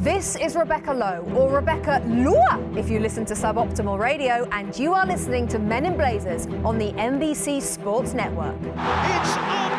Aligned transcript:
This 0.00 0.34
is 0.36 0.56
Rebecca 0.56 0.94
Lowe, 0.94 1.30
or 1.36 1.54
Rebecca 1.54 2.02
Lua 2.06 2.58
if 2.74 2.88
you 2.88 3.00
listen 3.00 3.26
to 3.26 3.34
Suboptimal 3.34 3.98
Radio, 3.98 4.48
and 4.50 4.74
you 4.78 4.94
are 4.94 5.04
listening 5.04 5.46
to 5.48 5.58
Men 5.58 5.84
in 5.84 5.94
Blazers 5.94 6.46
on 6.64 6.78
the 6.78 6.92
NBC 6.92 7.60
Sports 7.60 8.14
Network. 8.14 8.56
It's 8.62 9.36
unbelievable! 9.36 9.76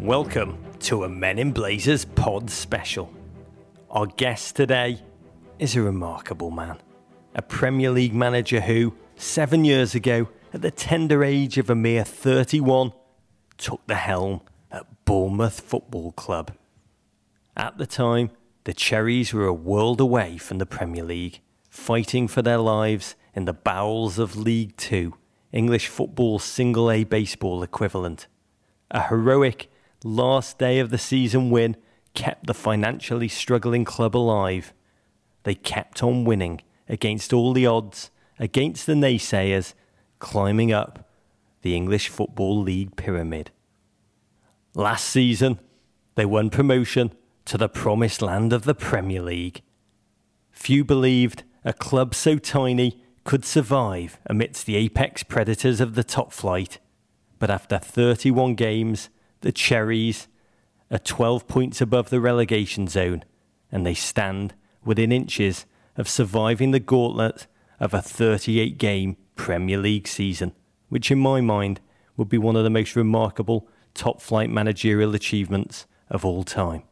Welcome 0.00 0.58
to 0.80 1.04
a 1.04 1.08
Men 1.08 1.38
in 1.38 1.52
Blazers 1.52 2.04
pod 2.04 2.50
special. 2.50 3.14
Our 3.92 4.06
guest 4.06 4.56
today 4.56 5.00
is 5.60 5.76
a 5.76 5.82
remarkable 5.82 6.50
man, 6.50 6.76
a 7.36 7.42
Premier 7.42 7.92
League 7.92 8.14
manager 8.14 8.60
who, 8.60 8.94
seven 9.14 9.64
years 9.64 9.94
ago, 9.94 10.28
at 10.52 10.62
the 10.62 10.72
tender 10.72 11.22
age 11.22 11.56
of 11.56 11.70
a 11.70 11.76
mere 11.76 12.02
31, 12.02 12.92
took 13.58 13.86
the 13.86 13.94
helm 13.94 14.40
at 14.40 14.47
Bournemouth 15.08 15.60
Football 15.60 16.12
Club. 16.12 16.52
At 17.56 17.78
the 17.78 17.86
time, 17.86 18.30
the 18.64 18.74
Cherries 18.74 19.32
were 19.32 19.46
a 19.46 19.54
world 19.54 20.02
away 20.02 20.36
from 20.36 20.58
the 20.58 20.66
Premier 20.66 21.02
League, 21.02 21.40
fighting 21.70 22.28
for 22.28 22.42
their 22.42 22.58
lives 22.58 23.16
in 23.34 23.46
the 23.46 23.54
bowels 23.54 24.18
of 24.18 24.36
League 24.36 24.76
Two, 24.76 25.14
English 25.50 25.88
football's 25.88 26.44
single 26.44 26.90
A 26.90 27.04
baseball 27.04 27.62
equivalent. 27.62 28.26
A 28.90 29.04
heroic 29.04 29.70
last 30.04 30.58
day 30.58 30.78
of 30.78 30.90
the 30.90 30.98
season 30.98 31.48
win 31.48 31.78
kept 32.12 32.46
the 32.46 32.52
financially 32.52 33.28
struggling 33.28 33.86
club 33.86 34.14
alive. 34.14 34.74
They 35.44 35.54
kept 35.54 36.02
on 36.02 36.26
winning 36.26 36.60
against 36.86 37.32
all 37.32 37.54
the 37.54 37.66
odds, 37.66 38.10
against 38.38 38.84
the 38.84 38.92
naysayers, 38.92 39.72
climbing 40.18 40.70
up 40.70 41.08
the 41.62 41.74
English 41.74 42.10
Football 42.10 42.60
League 42.60 42.94
pyramid. 42.96 43.52
Last 44.78 45.08
season, 45.08 45.58
they 46.14 46.24
won 46.24 46.50
promotion 46.50 47.12
to 47.46 47.58
the 47.58 47.68
promised 47.68 48.22
land 48.22 48.52
of 48.52 48.62
the 48.62 48.76
Premier 48.76 49.20
League. 49.20 49.62
Few 50.52 50.84
believed 50.84 51.42
a 51.64 51.72
club 51.72 52.14
so 52.14 52.38
tiny 52.38 53.02
could 53.24 53.44
survive 53.44 54.20
amidst 54.26 54.66
the 54.66 54.76
apex 54.76 55.24
predators 55.24 55.80
of 55.80 55.96
the 55.96 56.04
top 56.04 56.32
flight, 56.32 56.78
but 57.40 57.50
after 57.50 57.76
31 57.76 58.54
games, 58.54 59.08
the 59.40 59.50
Cherries 59.50 60.28
are 60.92 60.98
12 61.00 61.48
points 61.48 61.80
above 61.80 62.10
the 62.10 62.20
relegation 62.20 62.86
zone, 62.86 63.24
and 63.72 63.84
they 63.84 63.94
stand 63.94 64.54
within 64.84 65.10
inches 65.10 65.66
of 65.96 66.08
surviving 66.08 66.70
the 66.70 66.78
gauntlet 66.78 67.48
of 67.80 67.92
a 67.92 68.00
38 68.00 68.78
game 68.78 69.16
Premier 69.34 69.78
League 69.78 70.06
season, 70.06 70.52
which 70.88 71.10
in 71.10 71.18
my 71.18 71.40
mind 71.40 71.80
would 72.16 72.28
be 72.28 72.38
one 72.38 72.54
of 72.54 72.62
the 72.62 72.70
most 72.70 72.94
remarkable 72.94 73.68
top 73.94 74.20
flight 74.20 74.50
managerial 74.50 75.14
achievements 75.14 75.86
of 76.10 76.24
all 76.24 76.42
time. 76.42 76.82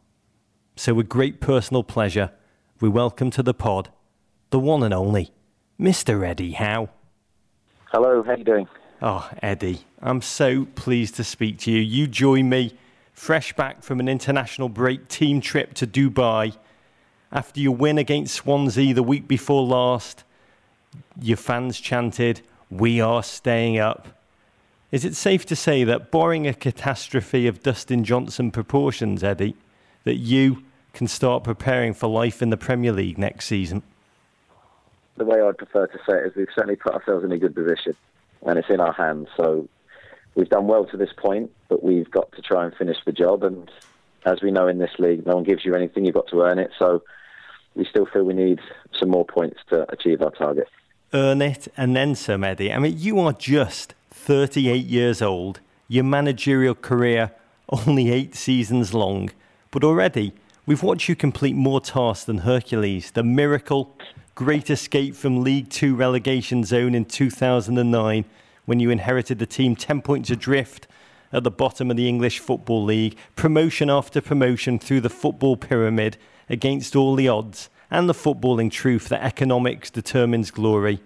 So, 0.77 0.95
with 0.95 1.09
great 1.09 1.41
personal 1.41 1.83
pleasure, 1.83 2.33
we 2.81 2.89
welcome 2.89 3.31
to 3.31 3.43
the 3.43 3.55
pod 3.55 3.91
the 4.51 4.59
one 4.59 4.83
and 4.83 4.95
only 4.95 5.33
Mr. 5.81 6.27
Eddie 6.27 6.53
Howe. 6.53 6.89
Hello, 7.93 8.23
how 8.23 8.33
are 8.33 8.37
you 8.37 8.45
doing? 8.45 8.69
Oh, 9.03 9.29
Eddie, 9.43 9.81
I'm 10.01 10.23
so 10.23 10.67
pleased 10.75 11.17
to 11.17 11.25
speak 11.25 11.59
to 11.61 11.71
you. 11.71 11.81
You 11.81 12.07
join 12.07 12.49
me 12.49 12.75
fresh 13.13 13.53
back 13.55 13.83
from 13.83 14.01
an 14.01 14.09
international 14.09 14.69
break 14.69 15.09
team 15.09 15.41
trip 15.41 15.75
to 15.75 15.87
Dubai 15.87 16.57
after 17.33 17.61
your 17.61 17.75
win 17.75 17.99
against 17.99 18.35
Swansea 18.35 18.95
the 18.95 19.03
week 19.03 19.29
before 19.29 19.63
last. 19.63 20.25
Your 21.21 21.37
fans 21.37 21.81
chanted, 21.81 22.41
We 22.71 23.01
are 23.01 23.23
staying 23.23 23.79
up. 23.79 24.09
Is 24.93 25.05
it 25.05 25.17
safe 25.17 25.45
to 25.47 25.57
say 25.57 25.83
that, 25.85 26.11
barring 26.13 26.47
a 26.47 26.55
catastrophe 26.55 27.49
of 27.49 27.63
Dustin 27.63 28.05
Johnson 28.05 28.53
proportions, 28.53 29.25
Eddie, 29.25 29.57
that 30.05 30.17
you 30.17 30.63
can 30.93 31.09
start 31.09 31.43
preparing 31.43 31.93
for 31.93 32.07
life 32.07 32.41
in 32.41 32.51
the 32.51 32.57
Premier 32.57 32.93
League 32.93 33.19
next 33.19 33.47
season? 33.47 33.83
The 35.17 35.25
way 35.25 35.41
I'd 35.41 35.59
prefer 35.59 35.89
to 35.89 35.99
say 36.09 36.19
it 36.19 36.27
is 36.27 36.37
we've 36.37 36.47
certainly 36.55 36.77
put 36.77 36.95
ourselves 36.95 37.25
in 37.25 37.33
a 37.33 37.39
good 37.39 37.55
position 37.55 37.97
and 38.47 38.59
it's 38.59 38.71
in 38.71 38.81
our 38.81 38.93
hands. 38.93 39.29
So 39.37 39.69
we've 40.37 40.49
done 40.49 40.69
well 40.69 40.85
to 40.87 40.97
this 40.97 41.13
point, 41.17 41.51
but 41.69 41.83
we've 41.83 42.11
got 42.11 42.31
to 42.33 42.43
try 42.43 42.65
and 42.65 42.75
finish 42.75 42.99
the 43.05 43.13
job. 43.13 43.43
And 43.43 43.69
as 44.25 44.41
we 44.41 44.53
know 44.53 44.69
in 44.69 44.79
this 44.79 44.93
league, 44.99 45.27
no 45.27 45.35
one 45.35 45.45
gives 45.45 45.65
you 45.65 45.75
anything, 45.75 46.05
you've 46.05 46.15
got 46.15 46.29
to 46.29 46.43
earn 46.43 46.61
it. 46.61 46.71
So 46.79 47.03
we 47.75 47.85
still 47.87 48.07
feel 48.07 48.23
we 48.23 48.35
need 48.35 48.61
some 48.99 49.11
more 49.11 49.25
points 49.25 49.59
to 49.71 49.91
achieve 49.93 50.23
our 50.23 50.31
target. 50.31 50.69
Earn 51.13 51.43
it 51.43 51.67
and 51.77 51.97
then 51.97 52.15
some, 52.15 52.45
Eddie. 52.45 52.73
I 52.73 52.79
mean, 52.79 52.99
you 52.99 53.19
are 53.19 53.33
just 53.33 53.95
38 54.17 54.87
years 54.87 55.23
old, 55.23 55.61
your 55.87 56.03
managerial 56.03 56.75
career 56.75 57.31
only 57.69 58.11
eight 58.11 58.35
seasons 58.35 58.93
long, 58.93 59.31
but 59.71 59.85
already 59.85 60.33
we've 60.65 60.83
watched 60.83 61.09
you 61.09 61.15
complete 61.15 61.55
more 61.55 61.81
tasks 61.81 62.25
than 62.25 62.39
Hercules, 62.39 63.13
the 63.13 63.23
miracle 63.23 63.97
great 64.35 64.69
escape 64.69 65.15
from 65.15 65.45
League 65.45 65.69
Two 65.69 65.95
relegation 65.95 66.65
zone 66.65 66.95
in 66.95 67.05
2009 67.05 68.25
when 68.65 68.81
you 68.81 68.91
inherited 68.91 69.39
the 69.39 69.47
team 69.47 69.77
10 69.77 70.03
points 70.03 70.31
adrift 70.31 70.89
at 71.33 71.45
the 71.45 71.51
bottom 71.51 71.91
of 71.91 71.97
the 71.97 72.09
English 72.09 72.41
Football 72.41 72.85
League, 72.85 73.17
promotion 73.37 73.91
after 73.91 74.21
promotion 74.21 74.79
through 74.79 75.03
the 75.03 75.11
football 75.11 75.57
pyramid 75.57 76.17
against 76.49 76.97
all 76.97 77.15
the 77.15 77.29
odds, 77.29 77.69
and 77.91 78.09
the 78.09 78.15
footballing 78.15 78.71
truth 78.71 79.09
that 79.09 79.23
economics 79.23 79.91
determines 79.91 80.51
glory. 80.51 81.01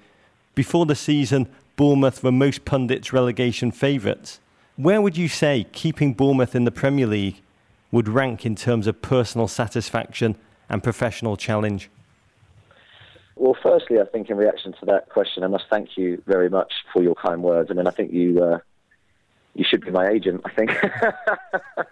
Before 0.55 0.87
the 0.87 0.95
season, 0.95 1.49
Bournemouth 1.81 2.23
were 2.23 2.31
most 2.31 2.67
pundits' 2.67 3.11
relegation 3.11 3.71
favourites. 3.71 4.39
Where 4.77 5.01
would 5.01 5.17
you 5.17 5.29
say 5.29 5.65
keeping 5.73 6.13
Bournemouth 6.13 6.55
in 6.55 6.65
the 6.65 6.71
Premier 6.71 7.07
League 7.07 7.41
would 7.91 8.07
rank 8.07 8.45
in 8.45 8.55
terms 8.55 8.87
of 8.87 9.01
personal 9.01 9.49
satisfaction 9.49 10.37
and 10.69 10.83
professional 10.83 11.39
challenge? 11.39 11.89
Well, 13.35 13.57
firstly, 13.63 13.99
I 13.99 14.05
think 14.05 14.29
in 14.29 14.37
reaction 14.37 14.75
to 14.79 14.87
that 14.89 15.09
question, 15.09 15.43
I 15.43 15.47
must 15.47 15.65
thank 15.71 15.97
you 15.97 16.23
very 16.27 16.51
much 16.51 16.71
for 16.93 17.03
your 17.03 17.15
kind 17.15 17.43
words. 17.43 17.71
I 17.71 17.73
mean, 17.73 17.87
I 17.87 17.93
think 17.93 18.13
you 18.13 18.45
uh, 18.45 18.59
you 19.55 19.65
should 19.67 19.81
be 19.81 19.91
my 19.91 20.07
agent. 20.09 20.43
I 20.45 20.51
think 20.51 20.73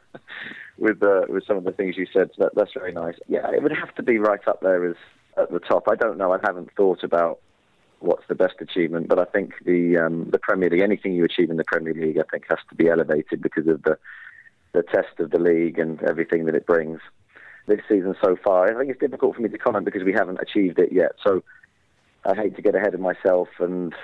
with 0.76 1.02
uh, 1.02 1.22
with 1.30 1.46
some 1.46 1.56
of 1.56 1.64
the 1.64 1.72
things 1.72 1.96
you 1.96 2.06
said. 2.12 2.28
That, 2.36 2.54
that's 2.54 2.74
very 2.74 2.92
nice. 2.92 3.14
Yeah, 3.26 3.50
it 3.52 3.62
would 3.62 3.72
have 3.72 3.94
to 3.94 4.02
be 4.02 4.18
right 4.18 4.46
up 4.46 4.60
there 4.60 4.84
as 4.84 4.96
at 5.38 5.50
the 5.50 5.60
top. 5.60 5.88
I 5.88 5.94
don't 5.94 6.18
know. 6.18 6.30
I 6.30 6.38
haven't 6.44 6.68
thought 6.76 7.02
about 7.02 7.40
what's 8.00 8.26
the 8.28 8.34
best 8.34 8.54
achievement, 8.60 9.08
but 9.08 9.18
I 9.18 9.24
think 9.24 9.54
the 9.64 9.98
um, 9.98 10.30
the 10.30 10.38
Premier 10.38 10.70
League, 10.70 10.82
anything 10.82 11.14
you 11.14 11.24
achieve 11.24 11.50
in 11.50 11.56
the 11.56 11.64
Premier 11.64 11.94
League, 11.94 12.18
I 12.18 12.24
think 12.30 12.44
has 12.48 12.58
to 12.70 12.74
be 12.74 12.88
elevated 12.88 13.42
because 13.42 13.66
of 13.66 13.82
the 13.82 13.98
the 14.72 14.82
test 14.82 15.18
of 15.18 15.30
the 15.30 15.38
league 15.38 15.78
and 15.78 16.00
everything 16.02 16.44
that 16.44 16.54
it 16.54 16.66
brings 16.66 17.00
this 17.66 17.80
season 17.88 18.14
so 18.22 18.36
far. 18.42 18.70
I 18.70 18.78
think 18.78 18.90
it's 18.90 19.00
difficult 19.00 19.36
for 19.36 19.42
me 19.42 19.48
to 19.48 19.58
comment 19.58 19.84
because 19.84 20.04
we 20.04 20.12
haven't 20.12 20.40
achieved 20.40 20.78
it 20.78 20.92
yet. 20.92 21.12
So 21.26 21.42
I 22.24 22.34
hate 22.34 22.56
to 22.56 22.62
get 22.62 22.74
ahead 22.74 22.94
of 22.94 23.00
myself 23.00 23.48
and 23.58 23.94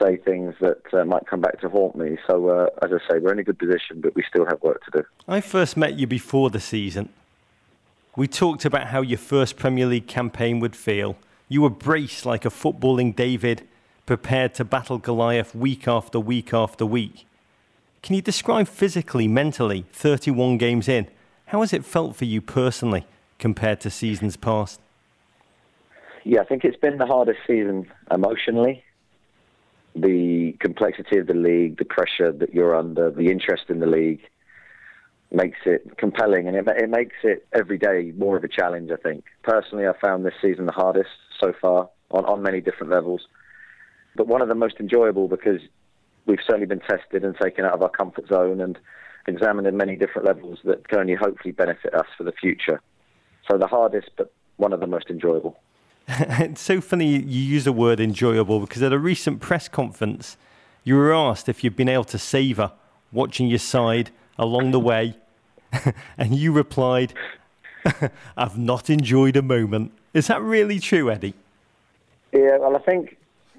say 0.00 0.16
things 0.16 0.54
that 0.60 0.82
uh, 0.92 1.04
might 1.04 1.26
come 1.26 1.40
back 1.40 1.60
to 1.60 1.68
haunt 1.68 1.96
me. 1.96 2.16
So 2.26 2.48
uh, 2.48 2.66
as 2.82 2.90
I 2.92 2.98
say, 3.10 3.18
we're 3.18 3.32
in 3.32 3.38
a 3.38 3.44
good 3.44 3.58
position, 3.58 4.00
but 4.00 4.14
we 4.14 4.24
still 4.28 4.46
have 4.46 4.62
work 4.62 4.82
to 4.84 5.02
do. 5.02 5.04
I 5.28 5.40
first 5.40 5.76
met 5.76 5.98
you 5.98 6.06
before 6.06 6.50
the 6.50 6.60
season. 6.60 7.10
We 8.16 8.28
talked 8.28 8.64
about 8.64 8.88
how 8.88 9.02
your 9.02 9.18
first 9.18 9.56
Premier 9.56 9.86
League 9.86 10.06
campaign 10.06 10.60
would 10.60 10.76
feel. 10.76 11.16
You 11.48 11.62
were 11.62 11.70
braced 11.70 12.24
like 12.24 12.44
a 12.44 12.50
footballing 12.50 13.14
David, 13.14 13.66
prepared 14.06 14.54
to 14.54 14.64
battle 14.64 14.98
Goliath 14.98 15.54
week 15.54 15.86
after 15.86 16.18
week 16.18 16.54
after 16.54 16.86
week. 16.86 17.26
Can 18.02 18.14
you 18.14 18.22
describe 18.22 18.68
physically, 18.68 19.28
mentally, 19.28 19.86
31 19.92 20.58
games 20.58 20.88
in, 20.88 21.06
how 21.46 21.60
has 21.60 21.72
it 21.72 21.84
felt 21.84 22.16
for 22.16 22.24
you 22.24 22.40
personally 22.40 23.06
compared 23.38 23.80
to 23.80 23.90
seasons 23.90 24.36
past? 24.36 24.80
Yeah, 26.24 26.40
I 26.40 26.44
think 26.44 26.64
it's 26.64 26.76
been 26.76 26.98
the 26.98 27.06
hardest 27.06 27.40
season 27.46 27.90
emotionally. 28.10 28.82
The 29.94 30.56
complexity 30.58 31.18
of 31.18 31.26
the 31.26 31.34
league, 31.34 31.78
the 31.78 31.84
pressure 31.84 32.32
that 32.32 32.54
you're 32.54 32.74
under, 32.74 33.10
the 33.10 33.30
interest 33.30 33.64
in 33.68 33.80
the 33.80 33.86
league 33.86 34.20
makes 35.30 35.58
it 35.66 35.96
compelling 35.98 36.48
and 36.48 36.56
it, 36.56 36.66
it 36.68 36.88
makes 36.88 37.16
it 37.22 37.46
every 37.52 37.78
day 37.78 38.12
more 38.16 38.36
of 38.36 38.44
a 38.44 38.48
challenge, 38.48 38.90
I 38.90 38.96
think. 38.96 39.24
Personally, 39.42 39.86
I 39.86 39.92
found 39.98 40.24
this 40.24 40.34
season 40.40 40.66
the 40.66 40.72
hardest 40.72 41.10
so 41.40 41.52
far 41.60 41.88
on, 42.10 42.24
on 42.24 42.42
many 42.42 42.60
different 42.60 42.92
levels, 42.92 43.26
but 44.16 44.26
one 44.26 44.42
of 44.42 44.48
the 44.48 44.54
most 44.54 44.76
enjoyable 44.80 45.28
because 45.28 45.60
we've 46.26 46.38
certainly 46.46 46.66
been 46.66 46.80
tested 46.80 47.24
and 47.24 47.36
taken 47.36 47.64
out 47.64 47.72
of 47.72 47.82
our 47.82 47.90
comfort 47.90 48.28
zone 48.28 48.60
and 48.60 48.78
examined 49.26 49.66
in 49.66 49.76
many 49.76 49.96
different 49.96 50.26
levels 50.26 50.58
that 50.64 50.88
can 50.88 50.98
only 50.98 51.14
hopefully 51.14 51.52
benefit 51.52 51.94
us 51.94 52.06
for 52.16 52.24
the 52.24 52.32
future. 52.32 52.80
So 53.50 53.58
the 53.58 53.66
hardest, 53.66 54.10
but 54.16 54.32
one 54.56 54.72
of 54.72 54.80
the 54.80 54.86
most 54.86 55.10
enjoyable. 55.10 55.58
it's 56.08 56.60
so 56.60 56.80
funny 56.80 57.08
you 57.08 57.42
use 57.42 57.64
the 57.64 57.72
word 57.72 58.00
enjoyable 58.00 58.60
because 58.60 58.82
at 58.82 58.92
a 58.92 58.98
recent 58.98 59.40
press 59.40 59.68
conference, 59.68 60.36
you 60.82 60.96
were 60.96 61.14
asked 61.14 61.48
if 61.48 61.64
you'd 61.64 61.76
been 61.76 61.88
able 61.88 62.04
to 62.04 62.18
savour 62.18 62.72
watching 63.12 63.46
your 63.48 63.58
side 63.58 64.10
along 64.38 64.72
the 64.72 64.80
way, 64.80 65.16
and 66.18 66.34
you 66.34 66.52
replied, 66.52 67.14
I've 68.36 68.58
not 68.58 68.90
enjoyed 68.90 69.36
a 69.36 69.42
moment. 69.42 69.92
Is 70.12 70.28
that 70.28 70.42
really 70.42 70.78
true, 70.78 71.10
Eddie? 71.10 71.34
Yeah, 72.32 72.58
well, 72.58 72.76
I 72.76 72.80
think 72.80 73.16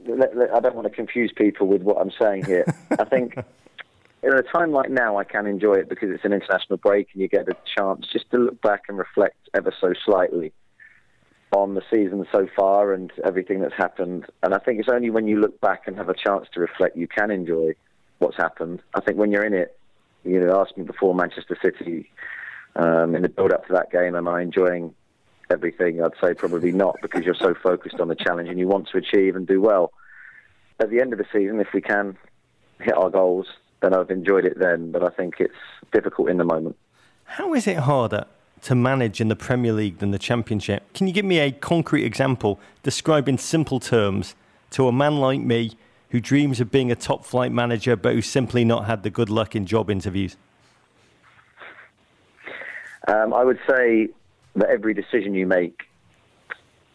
I 0.07 0.59
don't 0.59 0.75
want 0.75 0.87
to 0.87 0.93
confuse 0.93 1.31
people 1.35 1.67
with 1.67 1.81
what 1.81 1.97
I'm 1.97 2.11
saying 2.19 2.45
here. 2.45 2.65
I 2.99 3.05
think 3.05 3.37
at 3.37 4.33
a 4.33 4.43
time 4.43 4.71
like 4.71 4.89
now, 4.89 5.17
I 5.17 5.23
can 5.23 5.45
enjoy 5.47 5.75
it 5.75 5.89
because 5.89 6.09
it's 6.11 6.25
an 6.25 6.33
international 6.33 6.77
break 6.77 7.09
and 7.13 7.21
you 7.21 7.27
get 7.27 7.47
a 7.47 7.55
chance 7.77 8.07
just 8.11 8.29
to 8.31 8.37
look 8.37 8.61
back 8.61 8.83
and 8.89 8.97
reflect 8.97 9.37
ever 9.53 9.73
so 9.79 9.93
slightly 10.05 10.51
on 11.51 11.75
the 11.75 11.81
season 11.91 12.25
so 12.31 12.47
far 12.55 12.93
and 12.93 13.11
everything 13.23 13.61
that's 13.61 13.75
happened. 13.75 14.25
And 14.43 14.53
I 14.53 14.57
think 14.57 14.79
it's 14.79 14.89
only 14.89 15.09
when 15.09 15.27
you 15.27 15.39
look 15.39 15.59
back 15.61 15.83
and 15.87 15.95
have 15.95 16.09
a 16.09 16.15
chance 16.15 16.47
to 16.53 16.59
reflect 16.59 16.97
you 16.97 17.07
can 17.07 17.31
enjoy 17.31 17.75
what's 18.19 18.37
happened. 18.37 18.81
I 18.93 19.01
think 19.01 19.17
when 19.17 19.31
you're 19.31 19.45
in 19.45 19.53
it, 19.53 19.77
you 20.23 20.39
know, 20.39 20.59
asked 20.59 20.77
me 20.77 20.83
before 20.83 21.13
Manchester 21.13 21.57
City 21.63 22.09
um, 22.75 23.15
in 23.15 23.21
the 23.21 23.29
build 23.29 23.51
up 23.51 23.65
to 23.67 23.73
that 23.73 23.91
game, 23.91 24.15
am 24.15 24.27
I 24.27 24.41
enjoying 24.41 24.93
everything? 25.49 26.03
I'd 26.03 26.11
say 26.21 26.33
probably 26.33 26.71
not 26.71 26.97
because 27.01 27.23
you're 27.23 27.35
so 27.35 27.53
focused 27.53 27.99
on 27.99 28.07
the 28.07 28.15
challenge 28.15 28.49
and 28.49 28.59
you 28.59 28.67
want 28.67 28.89
to 28.89 28.97
achieve 28.97 29.35
and 29.35 29.47
do 29.47 29.61
well. 29.61 29.93
At 30.79 30.89
the 30.89 30.99
end 30.99 31.13
of 31.13 31.19
the 31.19 31.25
season, 31.31 31.59
if 31.59 31.67
we 31.73 31.81
can 31.81 32.17
hit 32.79 32.95
our 32.95 33.09
goals, 33.09 33.47
then 33.81 33.93
I've 33.93 34.09
enjoyed 34.09 34.45
it 34.45 34.59
then, 34.59 34.91
but 34.91 35.03
I 35.03 35.09
think 35.09 35.35
it's 35.39 35.53
difficult 35.93 36.29
in 36.29 36.37
the 36.37 36.43
moment. 36.43 36.75
How 37.23 37.53
is 37.53 37.67
it 37.67 37.77
harder 37.77 38.25
to 38.63 38.75
manage 38.75 39.21
in 39.21 39.29
the 39.29 39.35
Premier 39.35 39.73
League 39.73 39.99
than 39.99 40.11
the 40.11 40.19
Championship? 40.19 40.91
Can 40.93 41.07
you 41.07 41.13
give 41.13 41.25
me 41.25 41.39
a 41.39 41.51
concrete 41.51 42.03
example, 42.03 42.59
describe 42.83 43.29
in 43.29 43.37
simple 43.37 43.79
terms 43.79 44.35
to 44.71 44.87
a 44.87 44.91
man 44.91 45.17
like 45.17 45.39
me 45.39 45.71
who 46.09 46.19
dreams 46.19 46.59
of 46.59 46.71
being 46.71 46.91
a 46.91 46.95
top 46.95 47.25
flight 47.25 47.51
manager 47.51 47.95
but 47.95 48.13
who's 48.13 48.27
simply 48.27 48.65
not 48.65 48.85
had 48.85 49.03
the 49.03 49.09
good 49.09 49.29
luck 49.29 49.55
in 49.55 49.65
job 49.65 49.89
interviews? 49.89 50.35
Um, 53.07 53.33
I 53.33 53.43
would 53.43 53.59
say 53.69 54.09
that 54.55 54.69
every 54.69 54.93
decision 54.93 55.33
you 55.33 55.45
make, 55.45 55.81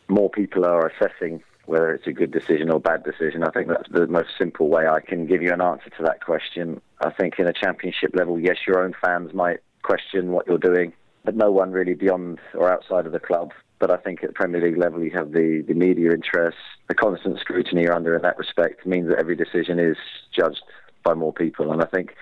more 0.08 0.30
people 0.30 0.64
are 0.64 0.88
assessing 0.88 1.42
whether 1.66 1.94
it's 1.94 2.06
a 2.06 2.12
good 2.12 2.32
decision 2.32 2.68
or 2.68 2.80
bad 2.80 3.04
decision. 3.04 3.44
I 3.44 3.50
think 3.50 3.68
that's 3.68 3.88
the 3.92 4.08
most 4.08 4.30
simple 4.36 4.68
way 4.68 4.88
I 4.88 5.00
can 5.00 5.26
give 5.26 5.40
you 5.40 5.52
an 5.52 5.60
answer 5.60 5.88
to 5.90 6.02
that 6.02 6.24
question. 6.24 6.80
I 7.00 7.10
think 7.10 7.38
in 7.38 7.46
a 7.46 7.52
championship 7.52 8.10
level, 8.14 8.40
yes, 8.40 8.56
your 8.66 8.82
own 8.82 8.92
fans 9.00 9.32
might 9.34 9.60
question 9.82 10.32
what 10.32 10.48
you're 10.48 10.58
doing, 10.58 10.92
but 11.24 11.36
no 11.36 11.52
one 11.52 11.70
really 11.70 11.94
beyond 11.94 12.40
or 12.54 12.72
outside 12.72 13.06
of 13.06 13.12
the 13.12 13.20
club. 13.20 13.52
But 13.78 13.92
I 13.92 13.98
think 13.98 14.24
at 14.24 14.34
Premier 14.34 14.60
League 14.60 14.78
level, 14.78 15.02
you 15.02 15.12
have 15.12 15.30
the, 15.30 15.64
the 15.66 15.74
media 15.74 16.10
interest, 16.10 16.58
the 16.88 16.94
constant 16.94 17.38
scrutiny 17.38 17.82
you're 17.82 17.94
under 17.94 18.16
in 18.16 18.22
that 18.22 18.36
respect 18.36 18.84
means 18.84 19.08
that 19.08 19.18
every 19.18 19.36
decision 19.36 19.78
is 19.78 19.96
judged 20.36 20.62
by 21.04 21.14
more 21.14 21.32
people. 21.32 21.72
And 21.72 21.80
I 21.80 21.86
think 21.86 22.14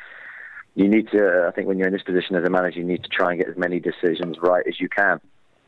you 0.78 0.88
need 0.88 1.08
to, 1.10 1.46
I 1.48 1.50
think 1.50 1.66
when 1.66 1.76
you're 1.76 1.88
in 1.88 1.92
this 1.92 2.02
position 2.02 2.36
as 2.36 2.44
a 2.44 2.50
manager, 2.50 2.78
you 2.78 2.84
need 2.84 3.02
to 3.02 3.08
try 3.08 3.32
and 3.32 3.40
get 3.40 3.48
as 3.48 3.56
many 3.56 3.80
decisions 3.80 4.36
right 4.40 4.64
as 4.66 4.80
you 4.80 4.88
can. 4.88 5.20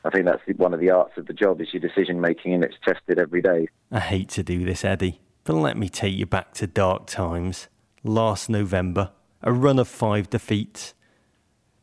I 0.05 0.11
think 0.11 0.25
that's 0.25 0.41
one 0.57 0.73
of 0.73 0.79
the 0.79 0.91
arts 0.91 1.19
of 1.19 1.27
the 1.27 1.33
job 1.33 1.61
is 1.61 1.69
your 1.73 1.81
decision 1.81 2.21
making, 2.21 2.55
and 2.55 2.63
it's 2.63 2.77
tested 2.85 3.19
every 3.19 3.43
day. 3.43 3.67
I 3.91 3.99
hate 3.99 4.29
to 4.31 4.43
do 4.45 4.65
this, 4.65 4.85
Eddie, 4.85 5.21
but 5.45 5.55
let 5.55 5.77
me 5.77 5.89
take 5.89 6.15
you 6.15 6.27
back 6.27 6.55
to 6.55 6.67
dark 6.67 7.07
times. 7.07 7.69
Last 8.05 8.49
November, 8.49 9.11
a 9.43 9.53
run 9.53 9.79
of 9.81 9.89
five 9.89 10.31
defeats, 10.31 10.95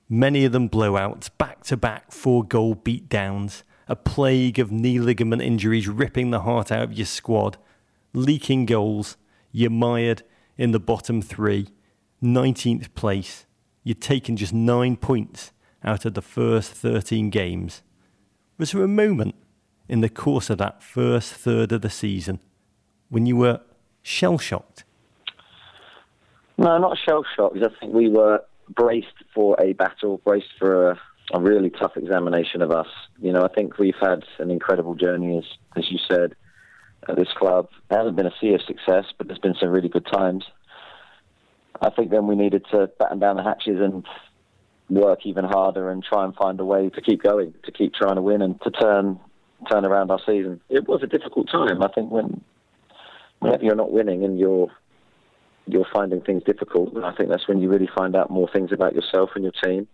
many 0.09 0.45
of 0.45 0.53
them 0.53 0.69
blowouts, 0.69 1.29
back 1.37 1.63
to 1.65 1.75
back 1.75 2.11
four 2.11 2.45
goal 2.45 2.75
beatdowns, 2.75 3.63
a 3.89 3.95
plague 3.95 4.57
of 4.57 4.71
knee 4.71 4.99
ligament 4.99 5.41
injuries 5.41 5.87
ripping 5.87 6.31
the 6.31 6.41
heart 6.41 6.71
out 6.71 6.83
of 6.83 6.93
your 6.93 7.05
squad, 7.05 7.57
leaking 8.13 8.65
goals, 8.65 9.17
you're 9.51 9.69
mired 9.69 10.23
in 10.57 10.71
the 10.71 10.79
bottom 10.79 11.21
three, 11.21 11.67
19th 12.21 12.93
place. 12.93 13.45
You'd 13.83 14.01
taken 14.01 14.37
just 14.37 14.53
nine 14.53 14.97
points 14.97 15.51
out 15.83 16.05
of 16.05 16.13
the 16.13 16.21
first 16.21 16.71
13 16.73 17.29
games. 17.29 17.81
Was 18.57 18.71
there 18.71 18.83
a 18.83 18.87
moment 18.87 19.35
in 19.87 20.01
the 20.01 20.09
course 20.09 20.49
of 20.49 20.57
that 20.57 20.83
first 20.83 21.33
third 21.33 21.71
of 21.71 21.81
the 21.81 21.89
season 21.89 22.39
when 23.09 23.25
you 23.25 23.37
were 23.37 23.61
shell 24.01 24.37
shocked? 24.37 24.83
No, 26.57 26.77
not 26.79 26.97
shell 26.97 27.23
shocked. 27.35 27.57
I 27.57 27.79
think 27.79 27.93
we 27.93 28.09
were 28.09 28.43
braced 28.69 29.07
for 29.33 29.55
a 29.61 29.73
battle, 29.73 30.19
braced 30.25 30.51
for 30.57 30.91
a, 30.91 30.99
a, 31.33 31.39
really 31.39 31.69
tough 31.69 31.95
examination 31.95 32.61
of 32.61 32.71
us. 32.71 32.87
You 33.19 33.31
know, 33.31 33.43
I 33.43 33.47
think 33.47 33.77
we've 33.77 33.95
had 34.01 34.23
an 34.39 34.49
incredible 34.49 34.95
journey, 34.95 35.37
as 35.37 35.45
as 35.75 35.91
you 35.91 35.99
said, 36.09 36.35
at 37.07 37.15
this 37.15 37.31
club. 37.37 37.69
Hasn't 37.91 38.15
been 38.15 38.25
a 38.25 38.33
sea 38.41 38.53
of 38.55 38.61
success, 38.63 39.05
but 39.17 39.27
there's 39.27 39.39
been 39.39 39.55
some 39.59 39.69
really 39.69 39.89
good 39.89 40.07
times. 40.11 40.45
I 41.81 41.89
think 41.89 42.11
then 42.11 42.27
we 42.27 42.35
needed 42.35 42.65
to 42.71 42.89
batten 42.99 43.19
down 43.19 43.37
the 43.37 43.43
hatches 43.43 43.79
and 43.79 44.05
work 44.89 45.25
even 45.25 45.45
harder 45.45 45.89
and 45.89 46.03
try 46.03 46.23
and 46.23 46.33
find 46.35 46.59
a 46.59 46.65
way 46.65 46.89
to 46.89 47.01
keep 47.01 47.21
going, 47.23 47.53
to 47.63 47.71
keep 47.71 47.93
trying 47.93 48.15
to 48.15 48.21
win 48.21 48.41
and 48.41 48.61
to 48.61 48.71
turn 48.71 49.19
turn 49.71 49.85
around 49.85 50.11
our 50.11 50.19
season. 50.25 50.61
It 50.69 50.87
was 50.87 51.01
a 51.01 51.07
difficult 51.07 51.49
time. 51.49 51.81
I 51.81 51.87
think 51.87 52.11
when 52.11 52.43
you're 53.61 53.75
not 53.75 53.91
winning 53.91 54.23
and 54.23 54.39
you're 54.39 54.69
you're 55.65 55.87
finding 55.91 56.21
things 56.21 56.43
difficult, 56.43 56.95
I 57.03 57.13
think 57.15 57.29
that's 57.29 57.47
when 57.47 57.59
you 57.59 57.69
really 57.69 57.89
find 57.93 58.15
out 58.15 58.29
more 58.29 58.47
things 58.51 58.71
about 58.71 58.95
yourself 58.95 59.31
and 59.35 59.43
your 59.43 59.53
team. 59.63 59.87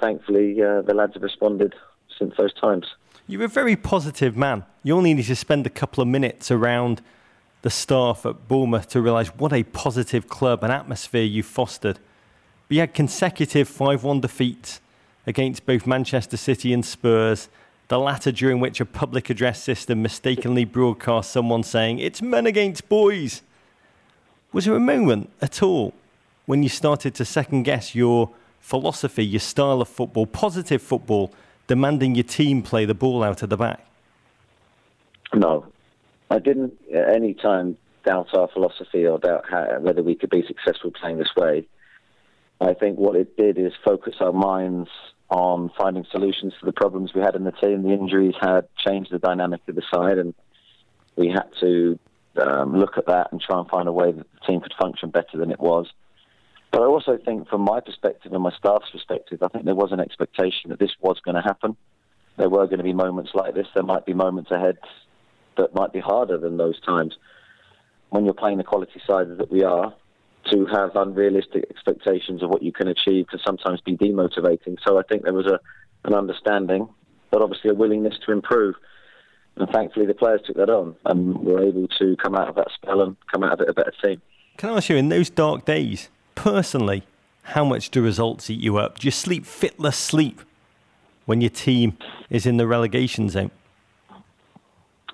Thankfully, 0.00 0.62
uh, 0.62 0.82
the 0.82 0.94
lads 0.94 1.14
have 1.14 1.22
responded 1.22 1.74
since 2.18 2.34
those 2.36 2.52
times. 2.54 2.86
You're 3.26 3.44
a 3.44 3.48
very 3.48 3.74
positive 3.74 4.36
man. 4.36 4.64
You 4.82 4.94
only 4.96 5.14
need 5.14 5.24
to 5.24 5.36
spend 5.36 5.66
a 5.66 5.70
couple 5.70 6.02
of 6.02 6.08
minutes 6.08 6.50
around 6.50 7.00
the 7.64 7.70
staff 7.70 8.26
at 8.26 8.46
Bournemouth 8.46 8.88
to 8.90 9.00
realise 9.00 9.28
what 9.28 9.50
a 9.50 9.62
positive 9.62 10.28
club 10.28 10.62
and 10.62 10.70
atmosphere 10.70 11.22
you've 11.22 11.46
fostered. 11.46 11.98
But 12.68 12.74
you 12.74 12.80
had 12.80 12.92
consecutive 12.92 13.66
5 13.70 14.04
1 14.04 14.20
defeats 14.20 14.82
against 15.26 15.64
both 15.64 15.86
Manchester 15.86 16.36
City 16.36 16.74
and 16.74 16.84
Spurs, 16.84 17.48
the 17.88 17.98
latter 17.98 18.30
during 18.30 18.60
which 18.60 18.82
a 18.82 18.84
public 18.84 19.30
address 19.30 19.62
system 19.62 20.02
mistakenly 20.02 20.66
broadcast 20.66 21.30
someone 21.30 21.62
saying, 21.62 22.00
It's 22.00 22.20
men 22.20 22.46
against 22.46 22.86
boys. 22.90 23.40
Was 24.52 24.66
there 24.66 24.76
a 24.76 24.80
moment 24.80 25.30
at 25.40 25.62
all 25.62 25.94
when 26.44 26.62
you 26.62 26.68
started 26.68 27.14
to 27.14 27.24
second 27.24 27.62
guess 27.62 27.94
your 27.94 28.28
philosophy, 28.60 29.24
your 29.24 29.40
style 29.40 29.80
of 29.80 29.88
football, 29.88 30.26
positive 30.26 30.82
football, 30.82 31.32
demanding 31.66 32.14
your 32.14 32.24
team 32.24 32.62
play 32.62 32.84
the 32.84 32.92
ball 32.92 33.22
out 33.22 33.42
of 33.42 33.48
the 33.48 33.56
back? 33.56 33.86
No. 35.32 35.64
I 36.34 36.40
didn't 36.40 36.74
at 36.92 37.14
any 37.14 37.34
time 37.34 37.76
doubt 38.04 38.36
our 38.36 38.48
philosophy 38.48 39.06
or 39.06 39.18
doubt 39.18 39.44
how, 39.48 39.78
whether 39.80 40.02
we 40.02 40.16
could 40.16 40.30
be 40.30 40.44
successful 40.46 40.90
playing 40.90 41.18
this 41.18 41.34
way. 41.36 41.66
I 42.60 42.74
think 42.74 42.98
what 42.98 43.14
it 43.14 43.36
did 43.36 43.56
is 43.56 43.72
focus 43.84 44.16
our 44.20 44.32
minds 44.32 44.90
on 45.30 45.70
finding 45.78 46.04
solutions 46.10 46.52
to 46.58 46.66
the 46.66 46.72
problems 46.72 47.14
we 47.14 47.20
had 47.20 47.36
in 47.36 47.44
the 47.44 47.52
team. 47.52 47.82
The 47.82 47.92
injuries 47.92 48.34
had 48.40 48.66
changed 48.76 49.12
the 49.12 49.18
dynamic 49.18 49.60
of 49.68 49.76
the 49.76 49.82
side, 49.92 50.18
and 50.18 50.34
we 51.16 51.28
had 51.28 51.48
to 51.60 51.98
um, 52.42 52.76
look 52.76 52.98
at 52.98 53.06
that 53.06 53.30
and 53.30 53.40
try 53.40 53.58
and 53.58 53.68
find 53.68 53.88
a 53.88 53.92
way 53.92 54.10
that 54.10 54.26
the 54.32 54.46
team 54.46 54.60
could 54.60 54.74
function 54.78 55.10
better 55.10 55.38
than 55.38 55.52
it 55.52 55.60
was. 55.60 55.86
But 56.72 56.82
I 56.82 56.86
also 56.86 57.16
think, 57.24 57.48
from 57.48 57.60
my 57.60 57.78
perspective 57.78 58.32
and 58.32 58.42
my 58.42 58.52
staff's 58.58 58.90
perspective, 58.90 59.40
I 59.42 59.48
think 59.48 59.66
there 59.66 59.74
was 59.76 59.92
an 59.92 60.00
expectation 60.00 60.70
that 60.70 60.80
this 60.80 60.94
was 61.00 61.20
going 61.24 61.36
to 61.36 61.42
happen. 61.42 61.76
There 62.36 62.48
were 62.48 62.66
going 62.66 62.78
to 62.78 62.84
be 62.84 62.92
moments 62.92 63.30
like 63.34 63.54
this. 63.54 63.68
There 63.72 63.84
might 63.84 64.04
be 64.04 64.14
moments 64.14 64.50
ahead 64.50 64.78
that 65.56 65.74
might 65.74 65.92
be 65.92 66.00
harder 66.00 66.38
than 66.38 66.56
those 66.56 66.80
times. 66.80 67.16
When 68.10 68.24
you're 68.24 68.34
playing 68.34 68.58
the 68.58 68.64
quality 68.64 69.00
side 69.06 69.36
that 69.38 69.50
we 69.50 69.64
are, 69.64 69.94
to 70.52 70.66
have 70.66 70.94
unrealistic 70.94 71.64
expectations 71.70 72.42
of 72.42 72.50
what 72.50 72.62
you 72.62 72.70
can 72.70 72.86
achieve 72.88 73.26
can 73.28 73.40
sometimes 73.44 73.80
be 73.80 73.96
demotivating. 73.96 74.76
So 74.86 74.98
I 74.98 75.02
think 75.02 75.22
there 75.22 75.32
was 75.32 75.46
a 75.46 75.58
an 76.04 76.14
understanding, 76.14 76.88
but 77.30 77.42
obviously 77.42 77.70
a 77.70 77.74
willingness 77.74 78.14
to 78.26 78.32
improve. 78.32 78.74
And 79.56 79.68
thankfully, 79.70 80.06
the 80.06 80.14
players 80.14 80.42
took 80.44 80.56
that 80.56 80.68
on 80.68 80.96
and 81.04 81.38
were 81.38 81.62
able 81.62 81.88
to 81.98 82.16
come 82.22 82.34
out 82.34 82.48
of 82.48 82.56
that 82.56 82.68
spell 82.74 83.00
and 83.00 83.16
come 83.32 83.42
out 83.42 83.54
of 83.54 83.60
it 83.60 83.68
a 83.68 83.72
better 83.72 83.92
team. 84.02 84.20
Can 84.56 84.70
I 84.70 84.76
ask 84.76 84.88
you, 84.88 84.96
in 84.96 85.08
those 85.08 85.30
dark 85.30 85.64
days, 85.64 86.10
personally, 86.34 87.04
how 87.42 87.64
much 87.64 87.90
do 87.90 88.02
results 88.02 88.50
eat 88.50 88.60
you 88.60 88.76
up? 88.76 88.98
Do 88.98 89.06
you 89.06 89.12
sleep 89.12 89.44
fitless 89.44 89.94
sleep 89.94 90.40
when 91.26 91.40
your 91.40 91.50
team 91.50 91.96
is 92.30 92.46
in 92.46 92.56
the 92.56 92.66
relegation 92.66 93.28
zone? 93.28 93.50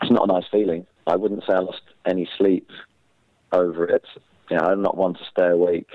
It's 0.02 0.10
not 0.10 0.28
a 0.28 0.32
nice 0.32 0.48
feeling. 0.50 0.86
I 1.06 1.16
wouldn't 1.16 1.42
say 1.42 1.54
I 1.54 1.60
lost 1.60 1.82
any 2.06 2.28
sleep 2.36 2.68
over 3.52 3.84
it 3.86 4.04
you 4.50 4.56
know, 4.56 4.64
I'm 4.64 4.82
not 4.82 4.96
one 4.96 5.14
to 5.14 5.20
stay 5.30 5.48
awake 5.48 5.90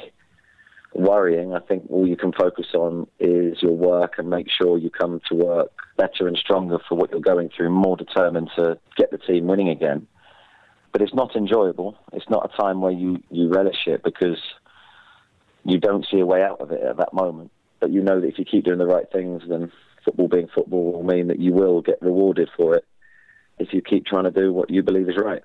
worrying. 0.93 1.53
I 1.53 1.59
think 1.59 1.85
all 1.89 2.07
you 2.07 2.15
can 2.15 2.31
focus 2.31 2.67
on 2.74 3.05
is 3.19 3.62
your 3.62 3.74
work 3.74 4.13
and 4.17 4.29
make 4.29 4.47
sure 4.50 4.77
you 4.77 4.89
come 4.89 5.21
to 5.29 5.35
work 5.35 5.71
better 5.97 6.27
and 6.27 6.38
stronger 6.38 6.77
for 6.88 6.95
what 6.95 7.12
you're 7.12 7.19
going 7.19 7.50
through, 7.55 7.69
more 7.69 7.97
determined 7.97 8.50
to 8.55 8.79
get 8.95 9.12
the 9.12 9.17
team 9.17 9.47
winning 9.47 9.69
again. 9.69 10.07
But 10.93 11.01
it's 11.01 11.13
not 11.13 11.35
enjoyable. 11.35 11.97
It's 12.13 12.29
not 12.29 12.50
a 12.50 12.57
time 12.57 12.79
where 12.79 12.93
you, 12.93 13.21
you 13.29 13.50
relish 13.50 13.88
it 13.88 14.03
because 14.03 14.39
you 15.65 15.77
don't 15.77 16.05
see 16.09 16.19
a 16.19 16.25
way 16.25 16.41
out 16.41 16.62
of 16.62 16.71
it 16.71 16.81
at 16.81 16.95
that 16.97 17.13
moment. 17.13 17.51
But 17.81 17.91
you 17.91 18.01
know 18.01 18.21
that 18.21 18.27
if 18.27 18.39
you 18.39 18.45
keep 18.45 18.63
doing 18.63 18.77
the 18.77 18.85
right 18.85 19.12
things, 19.12 19.43
then 19.50 19.74
football 20.05 20.29
being 20.29 20.47
football 20.47 20.93
will 20.93 21.03
mean 21.03 21.27
that 21.27 21.39
you 21.39 21.51
will 21.51 21.81
get 21.81 22.01
rewarded 22.01 22.50
for 22.55 22.75
it 22.75 22.85
if 23.59 23.74
you 23.74 23.81
keep 23.81 24.05
trying 24.05 24.25
to 24.25 24.31
do 24.31 24.53
what 24.53 24.69
you 24.69 24.83
believe 24.83 25.09
is 25.09 25.17
right. 25.17 25.43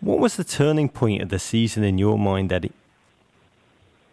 What 0.00 0.18
was 0.18 0.36
the 0.36 0.44
turning 0.44 0.88
point 0.88 1.22
of 1.22 1.28
the 1.30 1.38
season 1.38 1.82
in 1.84 1.98
your 1.98 2.18
mind, 2.18 2.52
Eddie? 2.52 2.72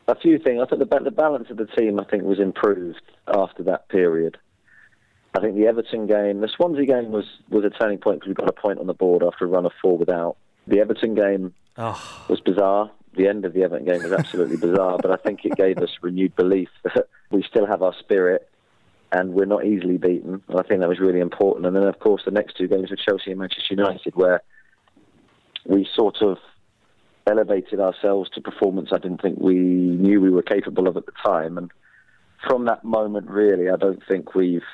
A 0.08 0.16
few 0.16 0.38
things. 0.40 0.62
I 0.62 0.66
think 0.66 0.90
the, 0.90 1.00
the 1.00 1.12
balance 1.12 1.50
of 1.50 1.58
the 1.58 1.66
team, 1.66 2.00
I 2.00 2.04
think, 2.06 2.24
was 2.24 2.40
improved 2.40 3.02
after 3.28 3.64
that 3.64 3.90
period. 3.90 4.38
I 5.36 5.40
think 5.40 5.56
the 5.56 5.66
Everton 5.66 6.08
game, 6.08 6.42
the 6.42 6.50
Swansea 6.56 6.86
game 6.86 7.12
was, 7.12 7.26
was 7.50 7.66
a 7.66 7.70
turning 7.70 7.98
point 7.98 8.20
because 8.20 8.30
we 8.30 8.34
got 8.34 8.50
a 8.50 8.54
point 8.54 8.80
on 8.80 8.88
the 8.88 8.94
board 8.94 9.24
after 9.24 9.46
a 9.46 9.48
run 9.48 9.66
of 9.66 9.72
four 9.82 9.98
without. 9.98 10.38
The 10.68 10.80
Everton 10.80 11.16
game 11.16 11.54
oh. 11.78 12.26
was 12.30 12.40
bizarre 12.40 12.92
the 13.16 13.28
end 13.28 13.46
of 13.46 13.54
the 13.54 13.64
Everton 13.64 13.86
game 13.86 14.04
was 14.04 14.12
absolutely 14.12 14.58
bizarre, 14.58 14.98
but 15.02 15.12
I 15.12 15.18
think 15.18 15.46
it 15.46 15.56
gave 15.56 15.78
us 15.78 15.90
renewed 16.02 16.36
belief 16.36 16.70
that 16.84 17.08
we 17.32 17.44
still 17.44 17.66
have 17.66 17.82
our 17.82 17.94
spirit 18.00 18.50
and 19.14 19.34
we're 19.34 19.46
not 19.46 19.64
easily 19.64 19.98
beaten. 19.98 20.42
And 20.48 20.60
I 20.60 20.64
think 20.64 20.80
that 20.82 20.90
was 20.90 21.00
really 21.00 21.20
important. 21.20 21.68
And 21.68 21.76
then, 21.76 21.84
of 21.84 22.00
course, 22.00 22.24
the 22.26 22.32
next 22.32 22.58
two 22.58 22.68
games 22.68 22.90
with 22.90 23.00
Chelsea 23.00 23.30
and 23.30 23.40
Manchester 23.40 23.76
United, 23.76 24.16
where 24.16 24.42
we 25.66 25.88
sort 25.96 26.22
of 26.22 26.40
elevated 27.26 27.80
ourselves 27.80 28.30
to 28.32 28.42
performance 28.42 28.90
I 28.92 28.98
didn't 28.98 29.22
think 29.22 29.40
we 29.40 29.56
knew 29.56 30.20
we 30.20 30.30
were 30.30 30.42
capable 30.42 30.88
of 30.88 30.98
at 30.98 31.06
the 31.06 31.14
time. 31.24 31.58
And 31.58 31.72
from 32.46 32.66
that 32.66 32.84
moment, 32.84 33.30
really, 33.30 33.70
I 33.70 33.78
don't 33.78 34.02
think 34.08 34.34
we've 34.34 34.66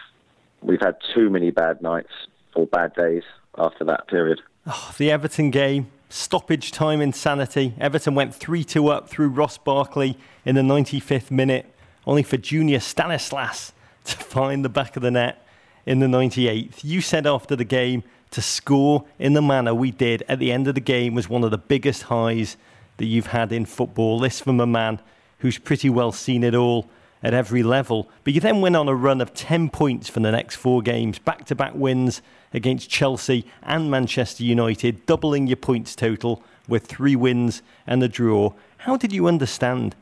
we've 0.62 0.82
had 0.82 0.96
too 1.14 1.30
many 1.30 1.52
bad 1.52 1.82
nights 1.82 2.12
or 2.56 2.66
bad 2.66 2.94
days 2.96 3.24
after 3.58 3.84
that 3.86 4.08
period. 4.08 4.42
Oh, 4.66 4.94
the 4.98 5.12
Everton 5.12 5.52
game, 5.52 5.92
stoppage 6.08 6.72
time 6.72 7.02
insanity. 7.02 7.76
Everton 7.80 8.16
went 8.16 8.34
3 8.34 8.64
2 8.64 8.88
up 8.88 9.10
through 9.10 9.30
Ross 9.30 9.58
Barkley 9.58 10.18
in 10.46 10.56
the 10.56 10.62
95th 10.62 11.30
minute, 11.30 11.66
only 12.08 12.24
for 12.24 12.38
Junior 12.38 12.80
Stanislas 12.80 13.74
to 14.10 14.18
find 14.18 14.66
the 14.66 14.70
back 14.70 14.96
of 14.96 15.04
the 15.04 15.12
net 15.12 15.46
in 15.86 16.00
the 16.00 16.08
98th. 16.08 16.84
You 16.84 17.02
said 17.02 17.26
after 17.26 17.56
the 17.56 17.64
game 17.64 18.04
to 18.32 18.42
score 18.42 19.06
in 19.18 19.34
the 19.34 19.42
manner 19.42 19.74
we 19.74 19.92
did 19.92 20.24
at 20.28 20.40
the 20.40 20.52
end 20.52 20.68
of 20.68 20.76
the 20.76 20.82
game 20.82 21.16
was 21.16 21.30
one 21.30 21.44
of 21.44 21.52
the 21.52 21.58
biggest 21.58 22.04
highs 22.04 22.58
that 22.98 23.06
you've 23.06 23.28
had 23.28 23.52
in 23.52 23.66
football. 23.66 24.20
This 24.20 24.40
from 24.40 24.60
a 24.60 24.68
man 24.68 25.00
who's 25.40 25.58
pretty 25.58 25.90
well 25.90 26.12
seen 26.12 26.44
it 26.44 26.54
all 26.54 26.90
at 27.24 27.34
every 27.34 27.64
level. 27.64 28.10
But 28.24 28.34
you 28.34 28.42
then 28.42 28.62
went 28.62 28.76
on 28.76 28.88
a 28.88 28.96
run 28.96 29.22
of 29.22 29.34
10 29.34 29.70
points 29.70 30.10
for 30.10 30.20
the 30.20 30.32
next 30.32 30.56
four 30.56 30.82
games, 30.82 31.20
back 31.20 31.46
to 31.46 31.56
back 31.56 31.74
wins 31.76 32.22
against 32.54 32.90
Chelsea 32.90 33.46
and 33.64 33.92
Manchester 33.92 34.44
United, 34.44 35.06
doubling 35.06 35.48
your 35.48 35.58
points 35.58 35.96
total 35.96 36.44
with 36.68 36.86
three 36.86 37.16
wins 37.16 37.62
and 37.88 38.02
a 38.04 38.08
draw. 38.08 38.54
How 38.80 38.96
did 38.96 39.12
you 39.12 39.28
understand 39.28 39.96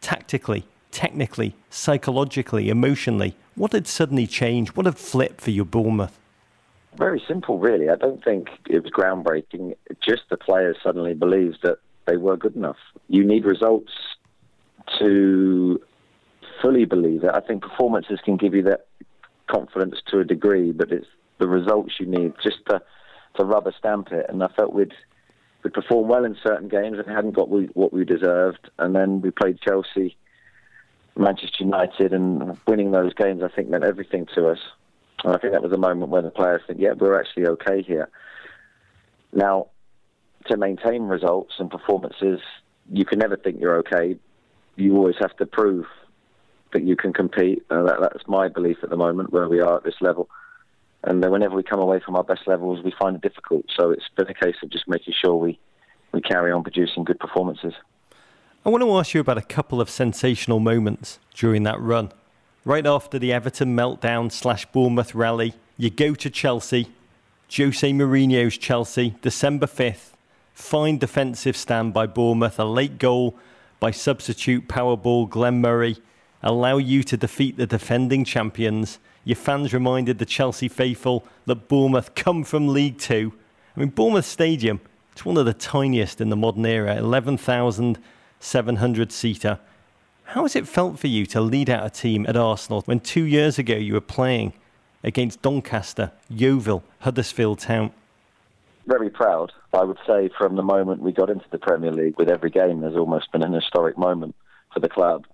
tactically, 0.00 0.64
technically, 0.90 1.54
psychologically, 1.70 2.68
emotionally? 2.68 3.34
What 3.54 3.72
had 3.72 3.86
suddenly 3.86 4.26
changed? 4.26 4.76
What 4.76 4.86
had 4.86 4.98
flipped 4.98 5.40
for 5.40 5.50
your 5.50 5.64
Bournemouth? 5.64 6.18
Very 6.96 7.22
simple, 7.28 7.58
really. 7.58 7.88
I 7.88 7.96
don't 7.96 8.22
think 8.24 8.48
it 8.68 8.82
was 8.82 8.92
groundbreaking. 8.92 9.76
Just 10.00 10.22
the 10.28 10.36
players 10.36 10.76
suddenly 10.82 11.14
believed 11.14 11.58
that 11.62 11.78
they 12.06 12.16
were 12.16 12.36
good 12.36 12.56
enough. 12.56 12.78
You 13.08 13.24
need 13.24 13.44
results 13.44 13.92
to 14.98 15.80
fully 16.60 16.84
believe 16.84 17.24
it. 17.24 17.30
I 17.32 17.40
think 17.40 17.62
performances 17.62 18.18
can 18.24 18.36
give 18.36 18.54
you 18.54 18.62
that 18.64 18.86
confidence 19.46 19.96
to 20.08 20.20
a 20.20 20.24
degree, 20.24 20.72
but 20.72 20.90
it's 20.90 21.06
the 21.38 21.48
results 21.48 21.94
you 21.98 22.06
need 22.06 22.34
just 22.42 22.58
to 22.68 22.80
to 23.36 23.44
rubber 23.44 23.72
stamp 23.78 24.10
it. 24.10 24.26
And 24.28 24.42
I 24.42 24.48
felt 24.48 24.72
we'd 24.72 24.92
we'd 25.62 25.72
performed 25.72 26.08
well 26.08 26.24
in 26.24 26.36
certain 26.42 26.68
games 26.68 26.98
and 26.98 27.08
hadn't 27.08 27.34
got 27.34 27.48
we, 27.48 27.66
what 27.74 27.92
we 27.92 28.04
deserved. 28.04 28.70
And 28.78 28.94
then 28.94 29.20
we 29.20 29.30
played 29.30 29.60
Chelsea, 29.60 30.16
Manchester 31.16 31.64
United, 31.64 32.12
and 32.12 32.56
winning 32.66 32.90
those 32.92 33.14
games 33.14 33.42
I 33.42 33.48
think 33.48 33.68
meant 33.68 33.84
everything 33.84 34.26
to 34.34 34.48
us. 34.48 34.58
And 35.24 35.34
I 35.34 35.38
think 35.38 35.52
that 35.52 35.62
was 35.62 35.72
a 35.72 35.78
moment 35.78 36.10
when 36.10 36.24
the 36.24 36.30
players 36.30 36.62
think, 36.66 36.80
yeah, 36.80 36.92
we're 36.92 37.18
actually 37.18 37.46
okay 37.46 37.82
here. 37.82 38.08
Now, 39.32 39.68
to 40.46 40.56
maintain 40.56 41.02
results 41.02 41.54
and 41.58 41.70
performances, 41.70 42.40
you 42.90 43.04
can 43.04 43.18
never 43.18 43.36
think 43.36 43.60
you're 43.60 43.76
okay. 43.78 44.16
You 44.76 44.96
always 44.96 45.16
have 45.20 45.36
to 45.36 45.46
prove 45.46 45.86
that 46.72 46.84
you 46.84 46.96
can 46.96 47.12
compete. 47.12 47.64
Uh, 47.70 47.82
that, 47.82 48.00
that's 48.00 48.26
my 48.26 48.48
belief 48.48 48.78
at 48.82 48.90
the 48.90 48.96
moment 48.96 49.32
where 49.32 49.48
we 49.48 49.60
are 49.60 49.76
at 49.76 49.84
this 49.84 50.00
level. 50.00 50.28
And 51.02 51.22
then 51.22 51.30
whenever 51.30 51.54
we 51.54 51.62
come 51.62 51.80
away 51.80 52.00
from 52.04 52.16
our 52.16 52.24
best 52.24 52.46
levels, 52.46 52.82
we 52.84 52.92
find 52.98 53.16
it 53.16 53.22
difficult. 53.22 53.66
So 53.78 53.90
it's 53.90 54.08
been 54.16 54.28
a 54.28 54.34
case 54.34 54.56
of 54.62 54.70
just 54.70 54.88
making 54.88 55.14
sure 55.22 55.34
we, 55.34 55.58
we 56.12 56.20
carry 56.20 56.52
on 56.52 56.62
producing 56.62 57.04
good 57.04 57.18
performances. 57.18 57.74
I 58.62 58.68
want 58.68 58.82
to 58.82 58.98
ask 58.98 59.14
you 59.14 59.22
about 59.22 59.38
a 59.38 59.42
couple 59.42 59.80
of 59.80 59.88
sensational 59.88 60.60
moments 60.60 61.18
during 61.32 61.62
that 61.62 61.80
run. 61.80 62.12
Right 62.66 62.84
after 62.84 63.18
the 63.18 63.32
Everton 63.32 63.74
meltdown 63.74 64.30
slash 64.30 64.66
Bournemouth 64.66 65.14
rally, 65.14 65.54
you 65.78 65.88
go 65.88 66.14
to 66.16 66.28
Chelsea, 66.28 66.90
Jose 67.56 67.90
Mourinho's 67.90 68.58
Chelsea, 68.58 69.14
December 69.22 69.66
5th, 69.66 70.10
fine 70.52 70.98
defensive 70.98 71.56
stand 71.56 71.94
by 71.94 72.06
Bournemouth, 72.06 72.60
a 72.60 72.66
late 72.66 72.98
goal 72.98 73.38
by 73.80 73.90
substitute 73.90 74.68
Powerball 74.68 75.30
Glenn 75.30 75.62
Murray, 75.62 75.96
allow 76.42 76.76
you 76.76 77.02
to 77.04 77.16
defeat 77.16 77.56
the 77.56 77.66
defending 77.66 78.26
champions. 78.26 78.98
Your 79.24 79.36
fans 79.36 79.72
reminded 79.72 80.18
the 80.18 80.26
Chelsea 80.26 80.68
faithful 80.68 81.24
that 81.46 81.66
Bournemouth 81.66 82.14
come 82.14 82.44
from 82.44 82.68
League 82.68 82.98
Two. 82.98 83.32
I 83.74 83.80
mean, 83.80 83.88
Bournemouth 83.88 84.26
Stadium, 84.26 84.82
it's 85.12 85.24
one 85.24 85.38
of 85.38 85.46
the 85.46 85.54
tiniest 85.54 86.20
in 86.20 86.28
the 86.28 86.36
modern 86.36 86.66
era, 86.66 87.00
11,700 88.40 89.12
seater. 89.12 89.58
How 90.24 90.42
has 90.42 90.56
it 90.56 90.66
felt 90.66 90.98
for 90.98 91.08
you 91.08 91.26
to 91.26 91.42
lead 91.42 91.68
out 91.68 91.84
a 91.84 91.90
team 91.90 92.24
at 92.26 92.36
Arsenal 92.36 92.80
when 92.86 93.00
two 93.00 93.24
years 93.24 93.58
ago 93.58 93.74
you 93.76 93.92
were 93.92 94.00
playing 94.00 94.54
against 95.04 95.42
Doncaster, 95.42 96.12
Yeovil, 96.30 96.82
Huddersfield 97.00 97.58
Town? 97.58 97.92
Very 98.86 99.10
proud. 99.10 99.52
I 99.74 99.84
would 99.84 99.98
say 100.06 100.30
from 100.38 100.56
the 100.56 100.62
moment 100.62 101.02
we 101.02 101.12
got 101.12 101.28
into 101.28 101.44
the 101.50 101.58
Premier 101.58 101.92
League, 101.92 102.16
with 102.16 102.30
every 102.30 102.50
game, 102.50 102.80
there's 102.80 102.96
almost 102.96 103.30
been 103.30 103.42
an 103.42 103.52
historic 103.52 103.98
moment 103.98 104.34
for 104.72 104.80
the 104.80 104.88
club. 104.88 105.26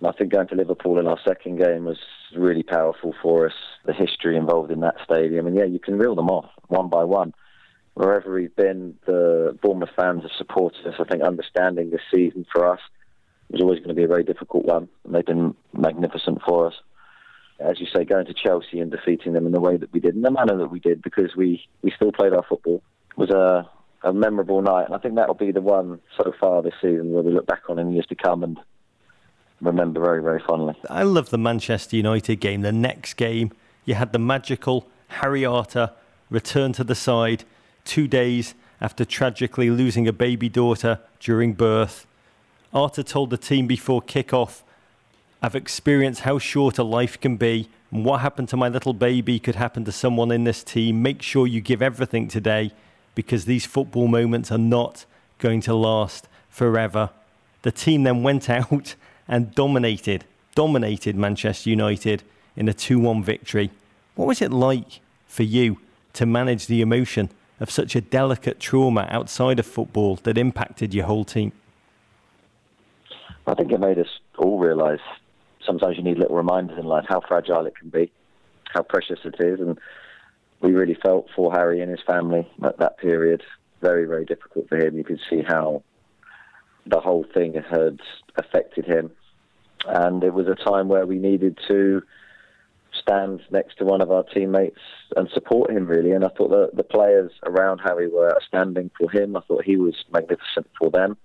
And 0.00 0.08
I 0.08 0.12
think 0.12 0.32
going 0.32 0.48
to 0.48 0.54
Liverpool 0.54 0.98
in 0.98 1.06
our 1.06 1.18
second 1.26 1.58
game 1.58 1.84
was 1.84 1.98
really 2.34 2.62
powerful 2.62 3.14
for 3.22 3.46
us. 3.46 3.54
The 3.84 3.92
history 3.92 4.36
involved 4.36 4.70
in 4.70 4.80
that 4.80 4.96
stadium, 5.04 5.46
and 5.46 5.54
yeah, 5.54 5.64
you 5.64 5.78
can 5.78 5.98
reel 5.98 6.14
them 6.14 6.30
off 6.30 6.50
one 6.68 6.88
by 6.88 7.04
one. 7.04 7.34
Wherever 7.96 8.34
we've 8.34 8.54
been, 8.54 8.94
the 9.06 9.58
Bournemouth 9.62 9.88
fans 9.96 10.20
have 10.20 10.30
supported 10.36 10.86
us. 10.86 10.96
I 11.00 11.04
think 11.04 11.22
understanding 11.22 11.88
this 11.88 12.02
season 12.14 12.44
for 12.52 12.70
us 12.70 12.80
was 13.50 13.62
always 13.62 13.78
going 13.78 13.88
to 13.88 13.94
be 13.94 14.02
a 14.02 14.06
very 14.06 14.22
difficult 14.22 14.66
one, 14.66 14.90
and 15.02 15.14
they've 15.14 15.24
been 15.24 15.54
magnificent 15.72 16.42
for 16.46 16.66
us. 16.66 16.74
As 17.58 17.80
you 17.80 17.86
say, 17.86 18.04
going 18.04 18.26
to 18.26 18.34
Chelsea 18.34 18.80
and 18.80 18.90
defeating 18.90 19.32
them 19.32 19.46
in 19.46 19.52
the 19.52 19.62
way 19.62 19.78
that 19.78 19.90
we 19.94 20.00
did, 20.00 20.14
in 20.14 20.20
the 20.20 20.30
manner 20.30 20.58
that 20.58 20.70
we 20.70 20.78
did, 20.78 21.00
because 21.00 21.34
we, 21.34 21.66
we 21.80 21.90
still 21.90 22.12
played 22.12 22.34
our 22.34 22.44
football, 22.46 22.82
was 23.16 23.30
a, 23.30 23.66
a 24.02 24.12
memorable 24.12 24.60
night. 24.60 24.84
And 24.84 24.94
I 24.94 24.98
think 24.98 25.14
that'll 25.14 25.34
be 25.34 25.50
the 25.50 25.62
one 25.62 25.98
so 26.18 26.34
far 26.38 26.60
this 26.60 26.74
season 26.82 27.12
where 27.12 27.22
we 27.22 27.32
look 27.32 27.46
back 27.46 27.62
on 27.70 27.78
in 27.78 27.92
years 27.92 28.04
to 28.08 28.14
come 28.14 28.42
and 28.42 28.60
remember 29.62 30.00
very, 30.00 30.22
very 30.22 30.42
fondly. 30.46 30.74
I 30.90 31.04
love 31.04 31.30
the 31.30 31.38
Manchester 31.38 31.96
United 31.96 32.40
game. 32.40 32.60
The 32.60 32.72
next 32.72 33.14
game, 33.14 33.52
you 33.86 33.94
had 33.94 34.12
the 34.12 34.18
magical 34.18 34.86
Harry 35.08 35.46
Arter 35.46 35.92
return 36.28 36.74
to 36.74 36.84
the 36.84 36.94
side 36.94 37.44
two 37.86 38.06
days 38.06 38.54
after 38.80 39.04
tragically 39.04 39.70
losing 39.70 40.06
a 40.06 40.12
baby 40.12 40.48
daughter 40.48 41.00
during 41.20 41.54
birth. 41.54 42.06
Arter 42.74 43.02
told 43.02 43.30
the 43.30 43.38
team 43.38 43.66
before 43.66 44.02
kick-off, 44.02 44.62
I've 45.40 45.54
experienced 45.54 46.22
how 46.22 46.38
short 46.38 46.78
a 46.78 46.82
life 46.82 47.18
can 47.20 47.36
be, 47.36 47.68
and 47.90 48.04
what 48.04 48.20
happened 48.20 48.48
to 48.50 48.56
my 48.56 48.68
little 48.68 48.92
baby 48.92 49.38
could 49.38 49.54
happen 49.54 49.84
to 49.84 49.92
someone 49.92 50.30
in 50.30 50.44
this 50.44 50.64
team. 50.64 51.02
Make 51.02 51.22
sure 51.22 51.46
you 51.46 51.60
give 51.60 51.80
everything 51.80 52.28
today 52.28 52.72
because 53.14 53.44
these 53.44 53.64
football 53.64 54.08
moments 54.08 54.50
are 54.50 54.58
not 54.58 55.06
going 55.38 55.60
to 55.62 55.74
last 55.74 56.28
forever. 56.50 57.10
The 57.62 57.70
team 57.70 58.02
then 58.02 58.22
went 58.22 58.50
out 58.50 58.94
and 59.28 59.54
dominated, 59.54 60.24
dominated 60.54 61.16
Manchester 61.16 61.70
United 61.70 62.22
in 62.56 62.68
a 62.68 62.74
2 62.74 62.98
1 62.98 63.22
victory. 63.22 63.70
What 64.14 64.28
was 64.28 64.42
it 64.42 64.52
like 64.52 65.00
for 65.26 65.42
you 65.42 65.78
to 66.14 66.26
manage 66.26 66.66
the 66.66 66.80
emotion 66.80 67.30
of 67.60 67.70
such 67.70 67.96
a 67.96 68.00
delicate 68.00 68.60
trauma 68.60 69.06
outside 69.10 69.58
of 69.58 69.66
football 69.66 70.16
that 70.24 70.36
impacted 70.36 70.94
your 70.94 71.06
whole 71.06 71.24
team? 71.24 71.52
I 73.46 73.54
think 73.54 73.72
it 73.72 73.80
made 73.80 73.98
us 73.98 74.08
all 74.38 74.58
realise 74.58 75.00
sometimes 75.66 75.96
you 75.96 76.02
need 76.02 76.18
little 76.18 76.36
reminders 76.36 76.78
in 76.78 76.86
life 76.86 77.04
how 77.08 77.20
fragile 77.20 77.66
it 77.66 77.76
can 77.76 77.90
be, 77.90 78.10
how 78.72 78.82
precious 78.82 79.18
it 79.24 79.34
is, 79.40 79.60
and 79.60 79.78
we 80.60 80.72
really 80.72 80.96
felt 81.02 81.26
for 81.34 81.52
Harry 81.52 81.82
and 81.82 81.90
his 81.90 82.00
family 82.06 82.48
at 82.62 82.78
that 82.78 82.98
period. 82.98 83.42
Very, 83.82 84.06
very 84.06 84.24
difficult 84.24 84.68
for 84.68 84.78
him. 84.78 84.96
You 84.96 85.04
could 85.04 85.20
see 85.28 85.42
how 85.46 85.82
the 86.86 87.00
whole 87.00 87.26
thing 87.34 87.54
had 87.54 88.00
affected 88.36 88.86
him, 88.86 89.10
and 89.86 90.24
it 90.24 90.32
was 90.32 90.46
a 90.46 90.54
time 90.54 90.88
where 90.88 91.04
we 91.04 91.18
needed 91.18 91.58
to 91.68 92.02
stand 93.06 93.40
next 93.50 93.78
to 93.78 93.84
one 93.84 94.00
of 94.00 94.10
our 94.10 94.24
teammates 94.24 94.80
and 95.16 95.28
support 95.32 95.70
him 95.70 95.86
really. 95.86 96.12
And 96.12 96.24
I 96.24 96.28
thought 96.28 96.74
the 96.74 96.82
players 96.82 97.32
around 97.44 97.78
Harry 97.78 98.08
were 98.08 98.36
standing 98.46 98.90
for 98.98 99.10
him. 99.10 99.36
I 99.36 99.40
thought 99.40 99.64
he 99.64 99.76
was 99.76 99.94
magnificent 100.12 100.68
for 100.78 100.90
them. 100.90 101.16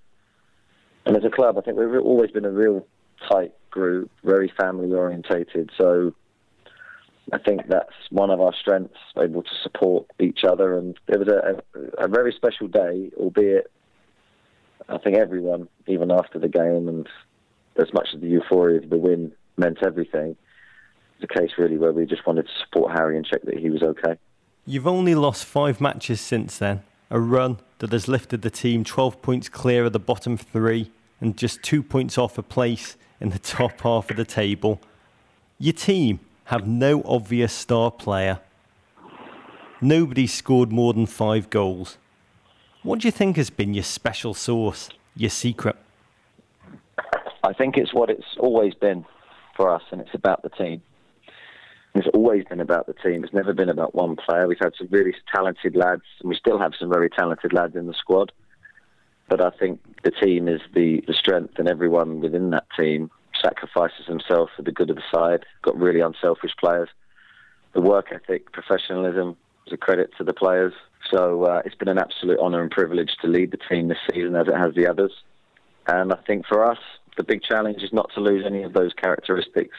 And 1.05 1.17
as 1.17 1.25
a 1.25 1.29
club, 1.29 1.57
I 1.57 1.61
think 1.61 1.77
we've 1.77 2.01
always 2.01 2.31
been 2.31 2.45
a 2.45 2.51
real 2.51 2.85
tight 3.29 3.53
group, 3.71 4.11
very 4.23 4.51
family 4.59 4.91
orientated. 4.93 5.71
So 5.77 6.13
I 7.33 7.39
think 7.39 7.61
that's 7.67 7.93
one 8.09 8.29
of 8.29 8.39
our 8.39 8.53
strengths, 8.59 8.97
able 9.17 9.41
to 9.43 9.55
support 9.63 10.05
each 10.19 10.43
other. 10.43 10.77
And 10.77 10.99
it 11.07 11.17
was 11.17 11.27
a, 11.27 12.03
a 12.03 12.07
very 12.07 12.33
special 12.33 12.67
day, 12.67 13.09
albeit 13.17 13.71
I 14.89 14.97
think 14.97 15.17
everyone, 15.17 15.67
even 15.87 16.11
after 16.11 16.37
the 16.37 16.49
game, 16.49 16.87
and 16.87 17.07
as 17.77 17.93
much 17.93 18.09
as 18.13 18.21
the 18.21 18.27
euphoria 18.27 18.81
of 18.81 18.89
the 18.89 18.97
win 18.97 19.31
meant 19.57 19.79
everything, 19.83 20.35
the 21.21 21.27
case 21.27 21.51
really 21.57 21.77
where 21.77 21.91
we 21.93 22.05
just 22.05 22.25
wanted 22.25 22.47
to 22.47 22.51
support 22.65 22.91
Harry 22.93 23.15
and 23.17 23.25
check 23.25 23.41
that 23.43 23.57
he 23.57 23.69
was 23.69 23.81
okay. 23.81 24.15
You've 24.65 24.87
only 24.87 25.15
lost 25.15 25.45
five 25.45 25.79
matches 25.79 26.21
since 26.21 26.57
then. 26.57 26.83
A 27.09 27.19
run 27.19 27.59
that 27.79 27.91
has 27.91 28.07
lifted 28.07 28.41
the 28.41 28.49
team 28.49 28.83
12 28.83 29.21
points 29.21 29.49
clear 29.49 29.85
of 29.85 29.93
the 29.93 29.99
bottom 29.99 30.37
three 30.37 30.91
and 31.19 31.37
just 31.37 31.61
two 31.63 31.83
points 31.83 32.17
off 32.17 32.37
a 32.37 32.43
place 32.43 32.95
in 33.19 33.29
the 33.29 33.39
top 33.57 33.81
half 33.81 34.09
of 34.09 34.17
the 34.17 34.25
table. 34.25 34.81
Your 35.59 35.73
team 35.73 36.19
have 36.45 36.67
no 36.67 37.01
obvious 37.03 37.53
star 37.53 37.91
player. 37.91 38.39
Nobody 39.79 40.27
scored 40.27 40.71
more 40.71 40.93
than 40.93 41.05
five 41.05 41.49
goals. 41.49 41.97
What 42.83 42.99
do 42.99 43.07
you 43.07 43.11
think 43.11 43.37
has 43.37 43.49
been 43.49 43.73
your 43.73 43.83
special 43.83 44.33
sauce, 44.33 44.89
your 45.15 45.29
secret? 45.29 45.75
I 47.43 47.53
think 47.53 47.77
it's 47.77 47.93
what 47.93 48.09
it's 48.09 48.37
always 48.39 48.73
been 48.73 49.05
for 49.55 49.73
us, 49.73 49.83
and 49.91 50.01
it's 50.01 50.13
about 50.13 50.43
the 50.43 50.49
team. 50.49 50.81
It's 51.93 52.07
always 52.13 52.45
been 52.45 52.61
about 52.61 52.87
the 52.87 52.93
team. 52.93 53.23
It's 53.23 53.33
never 53.33 53.53
been 53.53 53.69
about 53.69 53.93
one 53.93 54.15
player. 54.15 54.47
We've 54.47 54.57
had 54.59 54.73
some 54.77 54.87
really 54.91 55.13
talented 55.33 55.75
lads, 55.75 56.03
and 56.21 56.29
we 56.29 56.35
still 56.35 56.57
have 56.57 56.71
some 56.79 56.89
very 56.89 57.09
talented 57.09 57.51
lads 57.51 57.75
in 57.75 57.87
the 57.87 57.93
squad. 57.93 58.31
But 59.27 59.41
I 59.41 59.49
think 59.49 59.81
the 60.03 60.11
team 60.11 60.47
is 60.47 60.61
the, 60.73 61.03
the 61.05 61.13
strength, 61.13 61.55
and 61.57 61.67
everyone 61.67 62.21
within 62.21 62.51
that 62.51 62.65
team 62.77 63.11
sacrifices 63.41 64.05
themselves 64.07 64.51
for 64.55 64.61
the 64.61 64.71
good 64.71 64.89
of 64.89 64.95
the 64.95 65.03
side. 65.13 65.45
Got 65.63 65.77
really 65.77 65.99
unselfish 65.99 66.51
players. 66.57 66.89
The 67.73 67.81
work 67.81 68.07
ethic, 68.11 68.51
professionalism 68.53 69.35
is 69.67 69.73
a 69.73 69.77
credit 69.77 70.11
to 70.17 70.23
the 70.23 70.33
players. 70.33 70.73
So 71.11 71.43
uh, 71.43 71.61
it's 71.65 71.75
been 71.75 71.89
an 71.89 71.97
absolute 71.97 72.39
honour 72.39 72.61
and 72.61 72.71
privilege 72.71 73.11
to 73.21 73.27
lead 73.27 73.51
the 73.51 73.57
team 73.69 73.89
this 73.89 73.97
season 74.13 74.35
as 74.35 74.47
it 74.47 74.55
has 74.55 74.75
the 74.75 74.87
others. 74.87 75.11
And 75.87 76.13
I 76.13 76.17
think 76.27 76.45
for 76.45 76.65
us, 76.65 76.77
the 77.17 77.23
big 77.23 77.41
challenge 77.43 77.83
is 77.83 77.91
not 77.91 78.09
to 78.15 78.21
lose 78.21 78.45
any 78.45 78.63
of 78.63 78.71
those 78.73 78.93
characteristics 78.93 79.75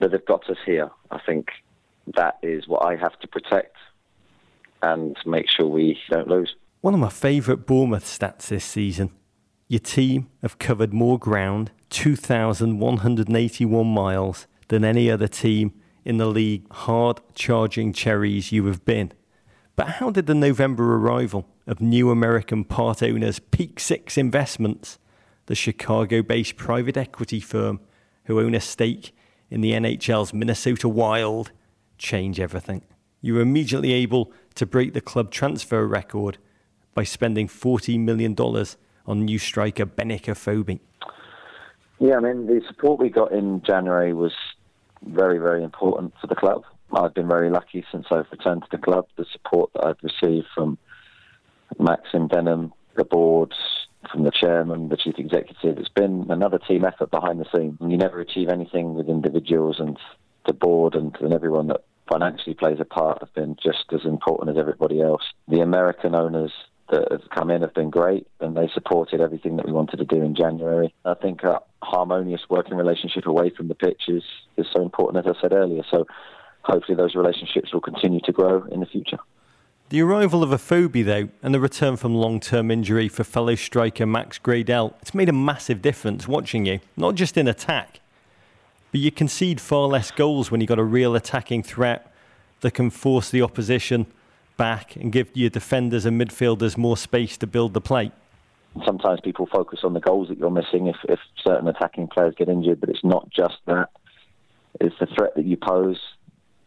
that 0.00 0.12
have 0.12 0.26
got 0.26 0.48
us 0.48 0.58
here. 0.64 0.90
I 1.10 1.18
think 1.24 1.48
that 2.16 2.38
is 2.42 2.66
what 2.68 2.84
I 2.84 2.96
have 2.96 3.18
to 3.20 3.28
protect 3.28 3.76
and 4.82 5.16
make 5.26 5.50
sure 5.50 5.66
we 5.66 5.98
don't 6.10 6.28
lose. 6.28 6.54
One 6.80 6.94
of 6.94 7.00
my 7.00 7.08
favourite 7.08 7.66
Bournemouth 7.66 8.04
stats 8.04 8.48
this 8.48 8.64
season. 8.64 9.10
Your 9.66 9.80
team 9.80 10.28
have 10.40 10.58
covered 10.58 10.94
more 10.94 11.18
ground, 11.18 11.72
2,181 11.90 13.86
miles, 13.86 14.46
than 14.68 14.84
any 14.84 15.10
other 15.10 15.28
team 15.28 15.74
in 16.04 16.16
the 16.16 16.26
league. 16.26 16.70
Hard 16.72 17.20
charging 17.34 17.92
cherries 17.92 18.52
you 18.52 18.64
have 18.66 18.84
been. 18.84 19.12
But 19.76 19.88
how 19.88 20.10
did 20.10 20.26
the 20.26 20.34
November 20.34 20.96
arrival 20.96 21.46
of 21.66 21.80
new 21.80 22.10
American 22.10 22.64
part 22.64 23.02
owners 23.02 23.38
Peak 23.38 23.78
Six 23.78 24.16
Investments, 24.16 24.98
the 25.46 25.54
Chicago 25.54 26.22
based 26.22 26.56
private 26.56 26.96
equity 26.96 27.40
firm 27.40 27.80
who 28.24 28.40
own 28.40 28.54
a 28.54 28.60
stake 28.60 29.14
in 29.50 29.60
the 29.60 29.72
NHL's 29.72 30.32
Minnesota 30.32 30.88
Wild, 30.88 31.52
change 31.96 32.38
everything. 32.38 32.82
You 33.20 33.34
were 33.34 33.40
immediately 33.40 33.92
able 33.92 34.32
to 34.54 34.66
break 34.66 34.92
the 34.92 35.00
club 35.00 35.30
transfer 35.30 35.86
record 35.86 36.38
by 36.94 37.04
spending 37.04 37.48
$40 37.48 37.98
million 37.98 38.36
on 39.06 39.24
new 39.24 39.38
striker 39.38 39.86
Benik 39.86 40.28
Afobe. 40.28 40.80
Yeah, 41.98 42.16
I 42.16 42.20
mean, 42.20 42.46
the 42.46 42.60
support 42.68 43.00
we 43.00 43.08
got 43.08 43.32
in 43.32 43.62
January 43.62 44.12
was 44.12 44.32
very, 45.04 45.38
very 45.38 45.64
important 45.64 46.12
for 46.20 46.26
the 46.26 46.34
club. 46.34 46.64
I've 46.92 47.14
been 47.14 47.28
very 47.28 47.50
lucky 47.50 47.84
since 47.90 48.06
I've 48.10 48.26
returned 48.30 48.62
to 48.62 48.68
the 48.70 48.82
club. 48.82 49.06
The 49.16 49.26
support 49.32 49.70
that 49.74 49.84
I've 49.84 50.02
received 50.02 50.46
from 50.54 50.78
Maxim 51.78 52.28
Demin, 52.28 52.72
the 52.96 53.04
boards, 53.04 53.56
from 54.10 54.24
the 54.24 54.30
chairman, 54.30 54.88
the 54.88 54.96
chief 54.96 55.14
executive. 55.18 55.78
It's 55.78 55.88
been 55.88 56.26
another 56.30 56.58
team 56.58 56.84
effort 56.84 57.10
behind 57.10 57.40
the 57.40 57.46
scenes. 57.54 57.78
You 57.80 57.96
never 57.96 58.20
achieve 58.20 58.48
anything 58.48 58.94
with 58.94 59.08
individuals, 59.08 59.80
and 59.80 59.98
the 60.46 60.52
board 60.52 60.94
and, 60.94 61.16
and 61.20 61.32
everyone 61.32 61.68
that 61.68 61.84
financially 62.08 62.54
plays 62.54 62.78
a 62.80 62.84
part 62.84 63.18
have 63.20 63.32
been 63.34 63.56
just 63.62 63.84
as 63.92 64.04
important 64.04 64.50
as 64.50 64.58
everybody 64.58 65.02
else. 65.02 65.22
The 65.46 65.60
American 65.60 66.14
owners 66.14 66.52
that 66.90 67.12
have 67.12 67.28
come 67.34 67.50
in 67.50 67.60
have 67.60 67.74
been 67.74 67.90
great, 67.90 68.26
and 68.40 68.56
they 68.56 68.68
supported 68.72 69.20
everything 69.20 69.56
that 69.56 69.66
we 69.66 69.72
wanted 69.72 69.98
to 69.98 70.04
do 70.04 70.22
in 70.22 70.34
January. 70.34 70.94
I 71.04 71.14
think 71.14 71.42
a 71.42 71.60
harmonious 71.82 72.42
working 72.48 72.76
relationship 72.76 73.26
away 73.26 73.50
from 73.50 73.68
the 73.68 73.74
pitch 73.74 74.04
is, 74.08 74.22
is 74.56 74.66
so 74.74 74.82
important, 74.82 75.26
as 75.26 75.36
I 75.36 75.40
said 75.40 75.52
earlier. 75.52 75.82
So 75.90 76.06
hopefully 76.62 76.96
those 76.96 77.14
relationships 77.14 77.74
will 77.74 77.82
continue 77.82 78.20
to 78.24 78.32
grow 78.32 78.64
in 78.72 78.80
the 78.80 78.86
future. 78.86 79.18
The 79.90 80.02
arrival 80.02 80.42
of 80.42 80.50
Afobe, 80.50 81.02
though, 81.02 81.30
and 81.42 81.54
the 81.54 81.60
return 81.60 81.96
from 81.96 82.14
long 82.14 82.40
term 82.40 82.70
injury 82.70 83.08
for 83.08 83.24
fellow 83.24 83.54
striker 83.54 84.04
Max 84.04 84.38
Gradel, 84.38 84.92
it's 85.00 85.14
made 85.14 85.30
a 85.30 85.32
massive 85.32 85.80
difference 85.80 86.28
watching 86.28 86.66
you, 86.66 86.80
not 86.98 87.14
just 87.14 87.38
in 87.38 87.48
attack, 87.48 88.00
but 88.92 89.00
you 89.00 89.10
concede 89.10 89.62
far 89.62 89.88
less 89.88 90.10
goals 90.10 90.50
when 90.50 90.60
you've 90.60 90.68
got 90.68 90.78
a 90.78 90.84
real 90.84 91.14
attacking 91.14 91.62
threat 91.62 92.12
that 92.60 92.72
can 92.72 92.90
force 92.90 93.30
the 93.30 93.40
opposition 93.40 94.04
back 94.58 94.94
and 94.94 95.10
give 95.10 95.30
your 95.32 95.48
defenders 95.48 96.04
and 96.04 96.20
midfielders 96.20 96.76
more 96.76 96.98
space 96.98 97.38
to 97.38 97.46
build 97.46 97.72
the 97.72 97.80
play. 97.80 98.12
Sometimes 98.84 99.20
people 99.24 99.48
focus 99.50 99.80
on 99.84 99.94
the 99.94 100.00
goals 100.00 100.28
that 100.28 100.36
you're 100.36 100.50
missing 100.50 100.88
if, 100.88 100.96
if 101.04 101.18
certain 101.42 101.66
attacking 101.66 102.08
players 102.08 102.34
get 102.36 102.50
injured, 102.50 102.78
but 102.78 102.90
it's 102.90 103.04
not 103.04 103.30
just 103.30 103.56
that. 103.64 103.88
It's 104.82 104.96
the 105.00 105.06
threat 105.06 105.34
that 105.36 105.46
you 105.46 105.56
pose 105.56 105.98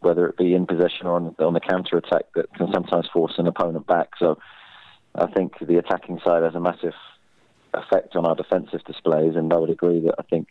whether 0.02 0.26
it 0.26 0.36
be 0.36 0.54
in 0.54 0.66
possession 0.66 1.06
or 1.06 1.16
on, 1.16 1.34
on 1.38 1.54
the 1.54 1.60
counter 1.60 1.96
attack, 1.96 2.24
that 2.34 2.52
can 2.54 2.72
sometimes 2.72 3.08
force 3.12 3.34
an 3.38 3.46
opponent 3.46 3.86
back. 3.86 4.10
So 4.18 4.38
I 5.14 5.26
think 5.26 5.58
the 5.60 5.78
attacking 5.78 6.20
side 6.24 6.42
has 6.42 6.54
a 6.54 6.60
massive 6.60 6.94
effect 7.74 8.16
on 8.16 8.26
our 8.26 8.34
defensive 8.34 8.84
displays, 8.84 9.36
and 9.36 9.52
I 9.52 9.56
would 9.56 9.70
agree 9.70 10.00
that 10.00 10.14
I 10.18 10.22
think 10.22 10.48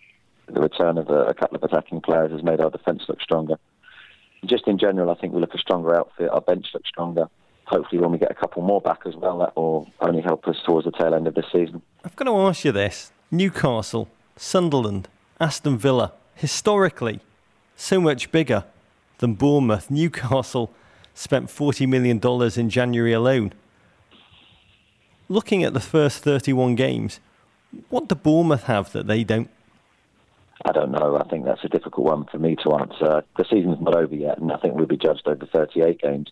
the 0.47 0.61
return 0.61 0.97
of 0.97 1.09
a, 1.09 1.25
a 1.25 1.33
couple 1.33 1.57
of 1.57 1.63
attacking 1.63 2.01
players 2.01 2.31
has 2.31 2.43
made 2.43 2.59
our 2.59 2.69
defence 2.69 3.03
look 3.07 3.21
stronger. 3.21 3.55
Just 4.45 4.67
in 4.67 4.79
general, 4.79 5.11
I 5.11 5.15
think 5.15 5.33
we 5.33 5.39
look 5.39 5.53
a 5.53 5.59
stronger 5.59 5.95
outfit. 5.95 6.29
Our 6.29 6.41
bench 6.41 6.67
looks 6.73 6.89
stronger. 6.89 7.27
Hopefully, 7.65 8.01
when 8.01 8.11
we 8.11 8.17
get 8.17 8.31
a 8.31 8.35
couple 8.35 8.63
more 8.63 8.81
back 8.81 9.01
as 9.05 9.15
well, 9.15 9.37
that 9.39 9.55
will 9.55 9.87
only 10.01 10.21
help 10.21 10.47
us 10.47 10.57
towards 10.65 10.85
the 10.85 10.91
tail 10.91 11.13
end 11.13 11.27
of 11.27 11.35
this 11.35 11.45
season. 11.51 11.81
I've 12.03 12.15
got 12.15 12.25
to 12.25 12.35
ask 12.35 12.65
you 12.65 12.71
this: 12.71 13.11
Newcastle, 13.29 14.09
Sunderland, 14.35 15.07
Aston 15.39 15.77
Villa, 15.77 16.13
historically, 16.35 17.19
so 17.75 18.01
much 18.01 18.31
bigger 18.31 18.65
than 19.21 19.35
Bournemouth. 19.35 19.89
Newcastle 19.89 20.73
spent 21.13 21.47
$40 21.47 21.87
million 21.87 22.19
in 22.59 22.69
January 22.69 23.13
alone. 23.13 23.53
Looking 25.29 25.63
at 25.63 25.73
the 25.73 25.79
first 25.79 26.23
31 26.23 26.75
games, 26.75 27.21
what 27.87 28.09
do 28.09 28.15
Bournemouth 28.15 28.63
have 28.63 28.91
that 28.91 29.07
they 29.07 29.23
don't? 29.23 29.49
I 30.65 30.73
don't 30.73 30.91
know. 30.91 31.15
I 31.15 31.23
think 31.29 31.45
that's 31.45 31.63
a 31.63 31.69
difficult 31.69 32.05
one 32.05 32.25
for 32.25 32.37
me 32.37 32.55
to 32.63 32.73
answer. 32.73 33.23
The 33.37 33.45
season's 33.49 33.79
not 33.79 33.95
over 33.95 34.13
yet, 34.13 34.39
and 34.39 34.51
I 34.51 34.57
think 34.57 34.75
we'll 34.75 34.85
be 34.85 34.97
judged 34.97 35.25
over 35.25 35.45
38 35.45 36.01
games. 36.01 36.31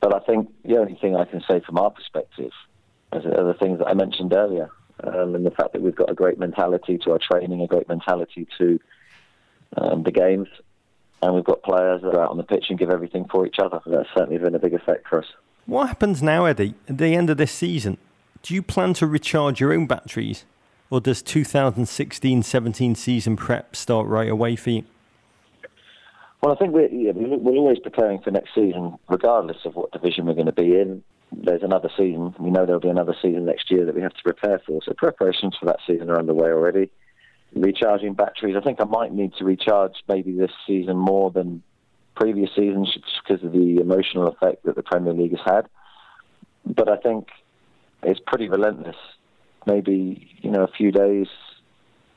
But 0.00 0.14
I 0.14 0.20
think 0.20 0.50
the 0.64 0.78
only 0.78 0.94
thing 0.94 1.14
I 1.14 1.24
can 1.24 1.42
say 1.48 1.60
from 1.60 1.78
our 1.78 1.90
perspective 1.90 2.52
are 3.12 3.20
the 3.20 3.56
things 3.58 3.78
that 3.78 3.86
I 3.86 3.94
mentioned 3.94 4.32
earlier, 4.32 4.70
um, 5.04 5.34
and 5.34 5.46
the 5.46 5.50
fact 5.50 5.74
that 5.74 5.82
we've 5.82 5.94
got 5.94 6.10
a 6.10 6.14
great 6.14 6.38
mentality 6.38 6.98
to 6.98 7.12
our 7.12 7.18
training, 7.18 7.60
a 7.60 7.66
great 7.66 7.88
mentality 7.88 8.48
to 8.58 8.80
um, 9.76 10.02
the 10.02 10.10
games, 10.10 10.48
and 11.22 11.34
we've 11.34 11.44
got 11.44 11.62
players 11.62 12.02
that 12.02 12.14
are 12.14 12.24
out 12.24 12.30
on 12.30 12.36
the 12.36 12.42
pitch 12.42 12.66
and 12.68 12.78
give 12.78 12.90
everything 12.90 13.26
for 13.30 13.46
each 13.46 13.58
other. 13.58 13.80
That's 13.86 14.08
certainly 14.16 14.38
been 14.38 14.54
a 14.54 14.58
big 14.58 14.74
effect 14.74 15.08
for 15.08 15.20
us. 15.20 15.26
What 15.66 15.88
happens 15.88 16.22
now, 16.22 16.44
Eddie, 16.44 16.74
at 16.88 16.98
the 16.98 17.14
end 17.14 17.30
of 17.30 17.38
this 17.38 17.52
season? 17.52 17.98
Do 18.42 18.54
you 18.54 18.62
plan 18.62 18.94
to 18.94 19.06
recharge 19.06 19.60
your 19.60 19.72
own 19.72 19.86
batteries, 19.86 20.44
or 20.90 21.00
does 21.00 21.22
2016-17 21.22 22.96
season 22.96 23.36
prep 23.36 23.74
start 23.74 24.06
right 24.06 24.28
away 24.28 24.54
for 24.54 24.70
you? 24.70 24.84
Well, 26.42 26.54
I 26.54 26.56
think 26.56 26.72
we're, 26.72 26.88
yeah, 26.88 27.12
we're 27.14 27.56
always 27.56 27.78
preparing 27.80 28.20
for 28.20 28.30
next 28.30 28.54
season, 28.54 28.96
regardless 29.08 29.56
of 29.64 29.74
what 29.74 29.90
division 29.90 30.26
we're 30.26 30.34
going 30.34 30.46
to 30.46 30.52
be 30.52 30.78
in. 30.78 31.02
There's 31.32 31.64
another 31.64 31.90
season. 31.96 32.34
We 32.38 32.50
know 32.50 32.66
there'll 32.66 32.80
be 32.80 32.88
another 32.88 33.16
season 33.20 33.46
next 33.46 33.68
year 33.70 33.84
that 33.84 33.96
we 33.96 34.02
have 34.02 34.14
to 34.14 34.22
prepare 34.22 34.60
for. 34.64 34.80
So 34.84 34.92
preparations 34.92 35.56
for 35.58 35.66
that 35.66 35.80
season 35.84 36.08
are 36.08 36.18
underway 36.18 36.50
already 36.50 36.90
recharging 37.56 38.14
batteries. 38.14 38.56
I 38.56 38.60
think 38.60 38.80
I 38.80 38.84
might 38.84 39.12
need 39.12 39.32
to 39.38 39.44
recharge 39.44 39.94
maybe 40.08 40.32
this 40.32 40.50
season 40.66 40.96
more 40.96 41.30
than 41.30 41.62
previous 42.14 42.50
seasons 42.54 42.92
just 42.92 43.06
because 43.26 43.44
of 43.44 43.52
the 43.52 43.78
emotional 43.80 44.28
effect 44.28 44.64
that 44.64 44.76
the 44.76 44.82
Premier 44.82 45.12
League 45.12 45.36
has 45.36 45.40
had. 45.44 45.68
But 46.64 46.88
I 46.88 46.96
think 46.96 47.28
it's 48.02 48.20
pretty 48.26 48.48
relentless. 48.48 48.96
Maybe, 49.66 50.28
you 50.40 50.50
know, 50.50 50.62
a 50.62 50.70
few 50.76 50.92
days 50.92 51.26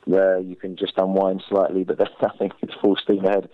where 0.05 0.39
you 0.39 0.55
can 0.55 0.75
just 0.75 0.93
unwind 0.97 1.43
slightly, 1.47 1.83
but 1.83 1.97
then 1.97 2.07
I 2.21 2.37
think 2.37 2.53
it's 2.61 2.73
full 2.81 2.95
steam 2.95 3.25
ahead 3.25 3.49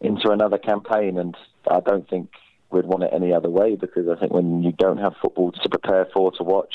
into 0.00 0.30
another 0.30 0.58
campaign. 0.58 1.18
And 1.18 1.36
I 1.70 1.80
don't 1.80 2.08
think 2.08 2.30
we'd 2.70 2.86
want 2.86 3.04
it 3.04 3.10
any 3.12 3.32
other 3.32 3.50
way 3.50 3.76
because 3.76 4.08
I 4.08 4.18
think 4.18 4.32
when 4.32 4.62
you 4.62 4.72
don't 4.72 4.98
have 4.98 5.14
football 5.22 5.52
to 5.52 5.68
prepare 5.68 6.06
for, 6.12 6.32
to 6.32 6.42
watch, 6.42 6.74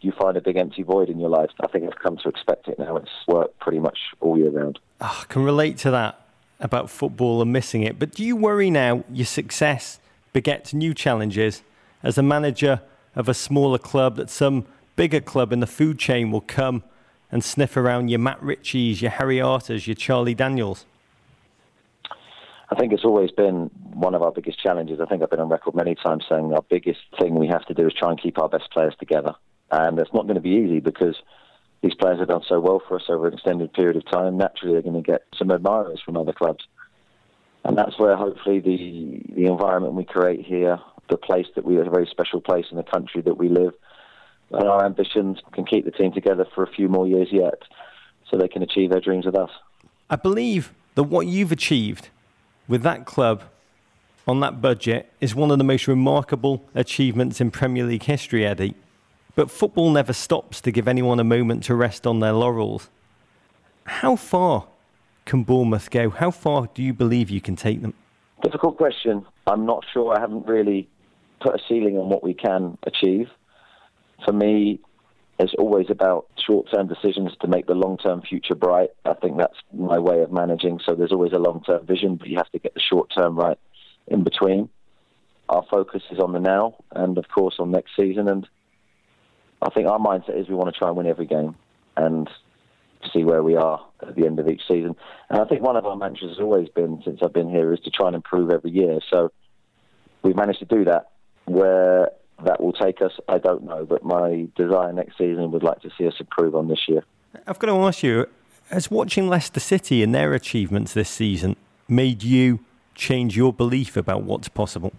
you 0.00 0.12
find 0.12 0.36
a 0.36 0.40
big 0.40 0.56
empty 0.56 0.82
void 0.82 1.08
in 1.08 1.18
your 1.18 1.30
life. 1.30 1.50
I 1.60 1.66
think 1.66 1.84
I've 1.84 1.98
come 1.98 2.16
to 2.18 2.28
expect 2.28 2.68
it 2.68 2.78
now. 2.78 2.96
It's 2.96 3.10
worked 3.26 3.58
pretty 3.58 3.78
much 3.78 3.98
all 4.20 4.38
year 4.38 4.50
round. 4.50 4.78
Oh, 5.00 5.18
I 5.22 5.24
can 5.32 5.42
relate 5.42 5.78
to 5.78 5.90
that 5.90 6.20
about 6.60 6.90
football 6.90 7.40
and 7.42 7.52
missing 7.52 7.82
it. 7.82 7.98
But 7.98 8.12
do 8.12 8.24
you 8.24 8.36
worry 8.36 8.70
now 8.70 9.04
your 9.12 9.26
success 9.26 10.00
begets 10.32 10.74
new 10.74 10.94
challenges 10.94 11.62
as 12.02 12.18
a 12.18 12.22
manager 12.22 12.80
of 13.14 13.28
a 13.28 13.34
smaller 13.34 13.78
club 13.78 14.16
that 14.16 14.30
some 14.30 14.66
bigger 14.96 15.20
club 15.20 15.52
in 15.52 15.60
the 15.60 15.66
food 15.66 15.98
chain 15.98 16.30
will 16.30 16.40
come 16.40 16.82
and 17.30 17.44
sniff 17.44 17.76
around 17.76 18.08
your 18.08 18.18
Matt 18.18 18.40
Ritchies, 18.40 19.00
your 19.00 19.10
Harry 19.12 19.40
Arters, 19.40 19.86
your 19.86 19.94
Charlie 19.94 20.34
Daniels? 20.34 20.86
I 22.70 22.74
think 22.74 22.92
it's 22.92 23.04
always 23.04 23.30
been 23.30 23.70
one 23.94 24.14
of 24.14 24.22
our 24.22 24.30
biggest 24.30 24.62
challenges. 24.62 25.00
I 25.00 25.06
think 25.06 25.22
I've 25.22 25.30
been 25.30 25.40
on 25.40 25.48
record 25.48 25.74
many 25.74 25.94
times 25.94 26.24
saying 26.28 26.52
our 26.52 26.62
biggest 26.68 27.00
thing 27.18 27.34
we 27.34 27.46
have 27.48 27.64
to 27.66 27.74
do 27.74 27.86
is 27.86 27.94
try 27.94 28.10
and 28.10 28.20
keep 28.20 28.38
our 28.38 28.48
best 28.48 28.70
players 28.70 28.94
together. 28.98 29.34
And 29.70 29.98
it's 29.98 30.12
not 30.14 30.24
going 30.24 30.36
to 30.36 30.40
be 30.40 30.50
easy 30.50 30.80
because 30.80 31.16
these 31.82 31.94
players 31.94 32.18
have 32.18 32.28
done 32.28 32.42
so 32.48 32.58
well 32.58 32.82
for 32.86 32.96
us 32.96 33.04
over 33.08 33.28
an 33.28 33.34
extended 33.34 33.72
period 33.72 33.96
of 33.96 34.10
time. 34.10 34.36
Naturally, 34.36 34.72
they're 34.72 34.82
going 34.82 35.02
to 35.02 35.06
get 35.06 35.24
some 35.36 35.50
admirers 35.50 36.00
from 36.04 36.16
other 36.16 36.32
clubs. 36.32 36.66
And 37.64 37.76
that's 37.76 37.98
where 37.98 38.16
hopefully 38.16 38.60
the, 38.60 39.34
the 39.34 39.46
environment 39.46 39.94
we 39.94 40.04
create 40.04 40.44
here, 40.44 40.78
the 41.10 41.16
place 41.16 41.46
that 41.54 41.64
we 41.64 41.76
are 41.76 41.82
a 41.82 41.90
very 41.90 42.06
special 42.06 42.40
place 42.40 42.66
in 42.70 42.76
the 42.76 42.82
country 42.82 43.20
that 43.22 43.36
we 43.36 43.48
live, 43.48 43.74
and 44.50 44.66
our 44.66 44.84
ambitions 44.84 45.38
can 45.52 45.66
keep 45.66 45.84
the 45.84 45.90
team 45.90 46.12
together 46.12 46.46
for 46.54 46.62
a 46.62 46.66
few 46.66 46.88
more 46.88 47.06
years 47.06 47.28
yet 47.30 47.62
so 48.30 48.38
they 48.38 48.48
can 48.48 48.62
achieve 48.62 48.90
their 48.90 49.00
dreams 49.00 49.26
with 49.26 49.34
us. 49.34 49.50
I 50.08 50.16
believe 50.16 50.72
that 50.94 51.04
what 51.04 51.26
you've 51.26 51.52
achieved 51.52 52.08
with 52.66 52.82
that 52.82 53.04
club 53.04 53.42
on 54.26 54.40
that 54.40 54.60
budget 54.60 55.12
is 55.20 55.34
one 55.34 55.50
of 55.50 55.58
the 55.58 55.64
most 55.64 55.86
remarkable 55.86 56.64
achievements 56.74 57.40
in 57.40 57.50
Premier 57.50 57.84
League 57.84 58.04
history, 58.04 58.46
Eddie. 58.46 58.74
But 59.38 59.52
football 59.52 59.92
never 59.92 60.12
stops 60.12 60.60
to 60.62 60.72
give 60.72 60.88
anyone 60.88 61.20
a 61.20 61.24
moment 61.24 61.62
to 61.66 61.76
rest 61.76 62.08
on 62.08 62.18
their 62.18 62.32
laurels. 62.32 62.90
How 63.84 64.16
far 64.16 64.66
can 65.26 65.44
Bournemouth 65.44 65.92
go? 65.92 66.10
How 66.10 66.32
far 66.32 66.68
do 66.74 66.82
you 66.82 66.92
believe 66.92 67.30
you 67.30 67.40
can 67.40 67.54
take 67.54 67.80
them? 67.80 67.94
Difficult 68.42 68.76
question. 68.76 69.24
I'm 69.46 69.64
not 69.64 69.84
sure. 69.92 70.12
I 70.12 70.18
haven't 70.18 70.48
really 70.48 70.88
put 71.40 71.54
a 71.54 71.58
ceiling 71.68 71.96
on 71.98 72.08
what 72.08 72.24
we 72.24 72.34
can 72.34 72.78
achieve. 72.82 73.28
For 74.24 74.32
me, 74.32 74.80
it's 75.38 75.54
always 75.56 75.86
about 75.88 76.26
short-term 76.44 76.88
decisions 76.88 77.30
to 77.40 77.46
make 77.46 77.68
the 77.68 77.74
long-term 77.74 78.22
future 78.22 78.56
bright. 78.56 78.90
I 79.04 79.14
think 79.14 79.38
that's 79.38 79.58
my 79.72 80.00
way 80.00 80.20
of 80.22 80.32
managing. 80.32 80.80
So 80.84 80.96
there's 80.96 81.12
always 81.12 81.32
a 81.32 81.38
long-term 81.38 81.86
vision, 81.86 82.16
but 82.16 82.26
you 82.26 82.38
have 82.38 82.50
to 82.50 82.58
get 82.58 82.74
the 82.74 82.80
short-term 82.80 83.36
right 83.36 83.58
in 84.08 84.24
between. 84.24 84.68
Our 85.48 85.62
focus 85.70 86.02
is 86.10 86.18
on 86.18 86.32
the 86.32 86.40
now, 86.40 86.74
and 86.90 87.16
of 87.16 87.28
course 87.28 87.54
on 87.60 87.70
next 87.70 87.92
season. 87.96 88.28
And 88.28 88.48
I 89.60 89.70
think 89.70 89.88
our 89.88 89.98
mindset 89.98 90.38
is 90.38 90.48
we 90.48 90.54
want 90.54 90.72
to 90.72 90.78
try 90.78 90.88
and 90.88 90.96
win 90.96 91.06
every 91.06 91.26
game 91.26 91.56
and 91.96 92.28
see 93.12 93.24
where 93.24 93.42
we 93.42 93.56
are 93.56 93.84
at 94.06 94.14
the 94.14 94.26
end 94.26 94.38
of 94.38 94.48
each 94.48 94.62
season. 94.68 94.94
And 95.28 95.40
I 95.40 95.44
think 95.44 95.62
one 95.62 95.76
of 95.76 95.86
our 95.86 95.96
mantras 95.96 96.30
has 96.30 96.40
always 96.40 96.68
been, 96.68 97.02
since 97.04 97.20
I've 97.22 97.32
been 97.32 97.50
here, 97.50 97.72
is 97.72 97.80
to 97.80 97.90
try 97.90 98.06
and 98.06 98.16
improve 98.16 98.50
every 98.50 98.70
year. 98.70 99.00
So 99.10 99.32
we've 100.22 100.36
managed 100.36 100.60
to 100.60 100.64
do 100.64 100.84
that. 100.84 101.10
Where 101.46 102.10
that 102.44 102.60
will 102.60 102.72
take 102.72 103.00
us, 103.02 103.12
I 103.28 103.38
don't 103.38 103.64
know. 103.64 103.84
But 103.84 104.04
my 104.04 104.48
desire 104.54 104.92
next 104.92 105.18
season 105.18 105.50
would 105.52 105.62
like 105.62 105.80
to 105.80 105.90
see 105.96 106.06
us 106.06 106.14
improve 106.20 106.54
on 106.54 106.68
this 106.68 106.80
year. 106.86 107.02
I've 107.46 107.58
got 107.58 107.68
to 107.68 107.78
ask 107.82 108.02
you, 108.02 108.26
has 108.70 108.90
watching 108.90 109.28
Leicester 109.28 109.60
City 109.60 110.02
and 110.02 110.14
their 110.14 110.34
achievements 110.34 110.92
this 110.92 111.08
season 111.08 111.56
made 111.88 112.22
you 112.22 112.60
change 112.94 113.36
your 113.36 113.52
belief 113.52 113.96
about 113.96 114.24
what's 114.24 114.48
possible? 114.48 114.92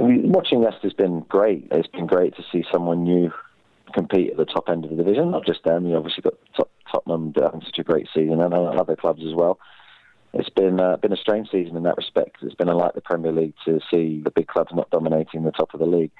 Watching 0.00 0.62
Leicester's 0.62 0.92
been 0.92 1.20
great. 1.28 1.68
It's 1.70 1.88
been 1.88 2.06
great 2.06 2.36
to 2.36 2.42
see 2.50 2.64
someone 2.72 3.04
new 3.04 3.32
compete 3.92 4.30
at 4.30 4.36
the 4.36 4.44
top 4.44 4.68
end 4.68 4.84
of 4.84 4.90
the 4.90 4.96
division. 4.96 5.30
Not 5.30 5.44
just 5.44 5.64
them. 5.64 5.86
You 5.86 5.96
obviously 5.96 6.22
got 6.22 6.34
top, 6.56 6.70
Tottenham 6.90 7.32
having 7.40 7.62
such 7.62 7.78
a 7.78 7.84
great 7.84 8.08
season, 8.14 8.40
and 8.40 8.54
other 8.54 8.96
clubs 8.96 9.22
as 9.26 9.34
well. 9.34 9.58
It's 10.32 10.48
been 10.48 10.80
uh, 10.80 10.96
been 10.96 11.12
a 11.12 11.16
strange 11.16 11.50
season 11.50 11.76
in 11.76 11.82
that 11.84 11.96
respect. 11.96 12.36
It's 12.42 12.54
been 12.54 12.68
unlike 12.68 12.94
the 12.94 13.00
Premier 13.00 13.32
League 13.32 13.54
to 13.64 13.80
see 13.90 14.20
the 14.22 14.30
big 14.30 14.46
clubs 14.46 14.70
not 14.72 14.90
dominating 14.90 15.42
the 15.42 15.50
top 15.50 15.74
of 15.74 15.80
the 15.80 15.86
league. 15.86 16.12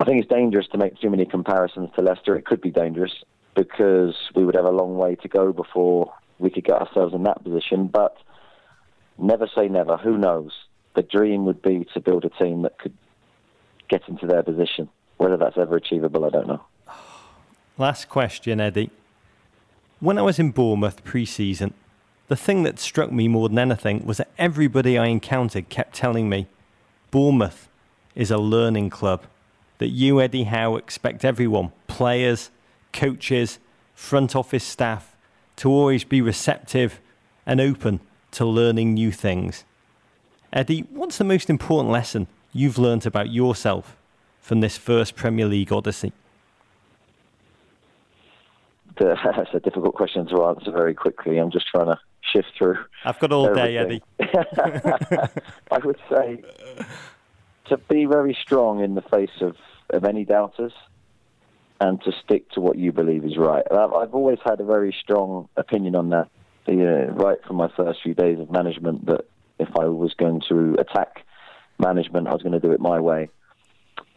I 0.00 0.04
think 0.04 0.20
it's 0.20 0.32
dangerous 0.32 0.66
to 0.68 0.78
make 0.78 1.00
too 1.00 1.10
many 1.10 1.24
comparisons 1.24 1.90
to 1.96 2.02
Leicester. 2.02 2.36
It 2.36 2.46
could 2.46 2.60
be 2.60 2.70
dangerous 2.70 3.12
because 3.54 4.14
we 4.34 4.44
would 4.44 4.56
have 4.56 4.64
a 4.64 4.70
long 4.70 4.96
way 4.96 5.16
to 5.16 5.28
go 5.28 5.52
before 5.52 6.12
we 6.38 6.50
could 6.50 6.64
get 6.64 6.80
ourselves 6.80 7.14
in 7.14 7.24
that 7.24 7.42
position. 7.42 7.88
But 7.88 8.16
never 9.18 9.48
say 9.54 9.68
never. 9.68 9.96
Who 9.96 10.16
knows? 10.16 10.52
The 10.94 11.02
dream 11.02 11.44
would 11.44 11.62
be 11.62 11.86
to 11.94 12.00
build 12.00 12.24
a 12.24 12.30
team 12.30 12.62
that 12.62 12.78
could 12.78 12.94
get 13.88 14.08
into 14.08 14.26
their 14.26 14.42
position. 14.42 14.88
Whether 15.16 15.36
that's 15.36 15.58
ever 15.58 15.76
achievable, 15.76 16.24
I 16.24 16.30
don't 16.30 16.46
know. 16.46 16.64
Last 17.78 18.08
question, 18.08 18.60
Eddie. 18.60 18.90
When 20.00 20.18
I 20.18 20.22
was 20.22 20.38
in 20.38 20.50
Bournemouth 20.50 21.02
pre 21.04 21.24
season, 21.24 21.74
the 22.28 22.36
thing 22.36 22.62
that 22.62 22.78
struck 22.78 23.12
me 23.12 23.28
more 23.28 23.48
than 23.48 23.58
anything 23.58 24.06
was 24.06 24.18
that 24.18 24.30
everybody 24.38 24.96
I 24.96 25.06
encountered 25.06 25.68
kept 25.68 25.94
telling 25.94 26.28
me 26.28 26.46
Bournemouth 27.10 27.68
is 28.14 28.30
a 28.30 28.38
learning 28.38 28.90
club. 28.90 29.24
That 29.78 29.88
you, 29.88 30.20
Eddie 30.20 30.44
Howe, 30.44 30.76
expect 30.76 31.24
everyone, 31.24 31.72
players, 31.86 32.50
coaches, 32.92 33.58
front 33.94 34.34
office 34.36 34.64
staff, 34.64 35.16
to 35.56 35.70
always 35.70 36.04
be 36.04 36.20
receptive 36.20 37.00
and 37.44 37.60
open 37.60 38.00
to 38.32 38.44
learning 38.44 38.94
new 38.94 39.12
things. 39.12 39.64
Uh, 40.54 40.58
Eddie, 40.58 40.86
what's 40.90 41.18
the 41.18 41.24
most 41.24 41.50
important 41.50 41.90
lesson 41.90 42.28
you've 42.52 42.78
learnt 42.78 43.04
about 43.06 43.30
yourself 43.30 43.96
from 44.40 44.60
this 44.60 44.76
first 44.76 45.16
Premier 45.16 45.46
League 45.46 45.72
odyssey? 45.72 46.12
That's 49.00 49.50
a 49.52 49.60
difficult 49.60 49.94
question 49.96 50.26
to 50.28 50.44
answer 50.44 50.70
very 50.70 50.94
quickly. 50.94 51.38
I'm 51.38 51.50
just 51.50 51.66
trying 51.66 51.86
to 51.86 51.98
shift 52.20 52.48
through. 52.56 52.78
I've 53.04 53.18
got 53.18 53.32
all 53.32 53.48
everything. 53.48 54.00
day, 54.18 54.30
Eddie. 54.30 55.30
I 55.72 55.78
would 55.78 55.98
say 56.08 56.42
to 57.66 57.76
be 57.76 58.04
very 58.04 58.36
strong 58.40 58.84
in 58.84 58.94
the 58.94 59.02
face 59.02 59.40
of, 59.40 59.56
of 59.90 60.04
any 60.04 60.24
doubters 60.24 60.72
and 61.80 62.00
to 62.02 62.12
stick 62.24 62.48
to 62.50 62.60
what 62.60 62.78
you 62.78 62.92
believe 62.92 63.24
is 63.24 63.36
right. 63.36 63.64
I've, 63.70 63.92
I've 63.92 64.14
always 64.14 64.38
had 64.44 64.60
a 64.60 64.64
very 64.64 64.94
strong 65.00 65.48
opinion 65.56 65.96
on 65.96 66.10
that, 66.10 66.28
right 66.68 67.38
from 67.44 67.56
my 67.56 67.68
first 67.76 68.00
few 68.02 68.14
days 68.14 68.38
of 68.38 68.52
management, 68.52 69.06
that 69.06 69.24
if 69.58 69.68
I 69.78 69.84
was 69.86 70.14
going 70.14 70.42
to 70.48 70.76
attack 70.78 71.24
management, 71.78 72.28
I 72.28 72.32
was 72.32 72.42
going 72.42 72.52
to 72.52 72.60
do 72.60 72.72
it 72.72 72.80
my 72.80 73.00
way. 73.00 73.28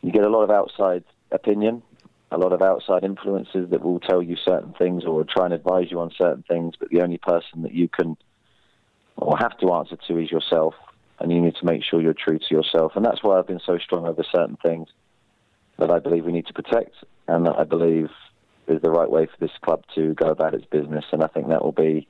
You 0.02 0.12
get 0.12 0.24
a 0.24 0.30
lot 0.30 0.44
of 0.44 0.52
outside 0.52 1.04
opinion, 1.32 1.84
a 2.32 2.38
lot 2.38 2.54
of 2.54 2.62
outside 2.62 3.04
influences 3.04 3.70
that 3.70 3.82
will 3.82 4.00
tell 4.00 4.22
you 4.22 4.36
certain 4.36 4.74
things 4.74 5.06
or 5.06 5.24
try 5.24 5.46
and 5.46 5.54
advise 5.54 5.90
you 5.92 6.00
on 6.00 6.12
certain 6.18 6.44
things, 6.48 6.76
but 6.80 6.90
the 6.90 7.02
only 7.02 7.18
person 7.18 7.64
that 7.64 7.74
you 7.74 7.88
can 7.88 8.18
or 9.16 9.38
have 9.38 9.58
to 9.58 9.74
answer 9.74 9.98
to 10.08 10.18
is 10.20 10.30
yourself, 10.30 10.76
and 11.20 11.32
you 11.32 11.42
need 11.42 11.56
to 11.56 11.66
make 11.66 11.84
sure 11.84 12.02
you're 12.02 12.14
true 12.14 12.38
to 12.38 12.56
yourself. 12.56 12.94
And 12.96 13.04
that's 13.04 13.24
why 13.24 13.38
I've 13.38 13.48
been 13.48 13.62
so 13.66 13.78
strong 13.80 14.06
over 14.06 14.24
certain 14.24 14.58
things 14.58 14.90
that 15.80 15.92
I 15.92 16.00
believe 16.00 16.26
we 16.26 16.32
need 16.32 16.48
to 16.48 16.54
protect, 16.54 16.96
and 17.28 17.46
that 17.46 17.58
I 17.58 17.64
believe 17.64 18.10
is 18.68 18.82
the 18.82 18.92
right 18.92 19.10
way 19.10 19.26
for 19.26 19.38
this 19.40 19.56
club 19.64 19.84
to 19.96 20.14
go 20.14 20.28
about 20.28 20.54
its 20.54 20.66
business. 20.66 21.06
And 21.12 21.24
I 21.24 21.28
think 21.28 21.48
that 21.48 21.64
will 21.64 21.72
be 21.72 22.08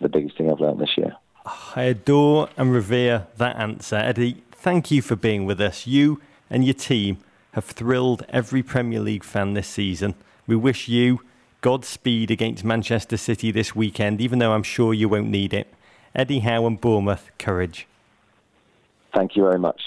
the 0.00 0.08
biggest 0.08 0.36
thing 0.36 0.50
I've 0.50 0.60
learned 0.60 0.80
this 0.80 0.96
year. 0.96 1.16
I 1.46 1.82
adore 1.82 2.48
and 2.56 2.72
revere 2.72 3.28
that 3.36 3.56
answer. 3.56 3.96
Eddie, 3.96 4.42
thank 4.50 4.90
you 4.90 5.00
for 5.00 5.14
being 5.14 5.46
with 5.46 5.60
us. 5.60 5.86
You 5.86 6.20
and 6.50 6.64
your 6.64 6.74
team 6.74 7.18
have 7.52 7.64
thrilled 7.64 8.26
every 8.28 8.64
Premier 8.64 8.98
League 8.98 9.22
fan 9.22 9.54
this 9.54 9.68
season. 9.68 10.14
We 10.48 10.56
wish 10.56 10.88
you 10.88 11.20
Godspeed 11.60 12.30
against 12.30 12.64
Manchester 12.64 13.16
City 13.16 13.50
this 13.50 13.76
weekend, 13.76 14.20
even 14.20 14.40
though 14.40 14.52
I'm 14.52 14.62
sure 14.64 14.92
you 14.92 15.08
won't 15.08 15.28
need 15.28 15.54
it. 15.54 15.72
Eddie 16.14 16.40
Howe 16.40 16.66
and 16.66 16.80
Bournemouth, 16.80 17.30
courage. 17.38 17.86
Thank 19.14 19.36
you 19.36 19.42
very 19.42 19.58
much. 19.58 19.80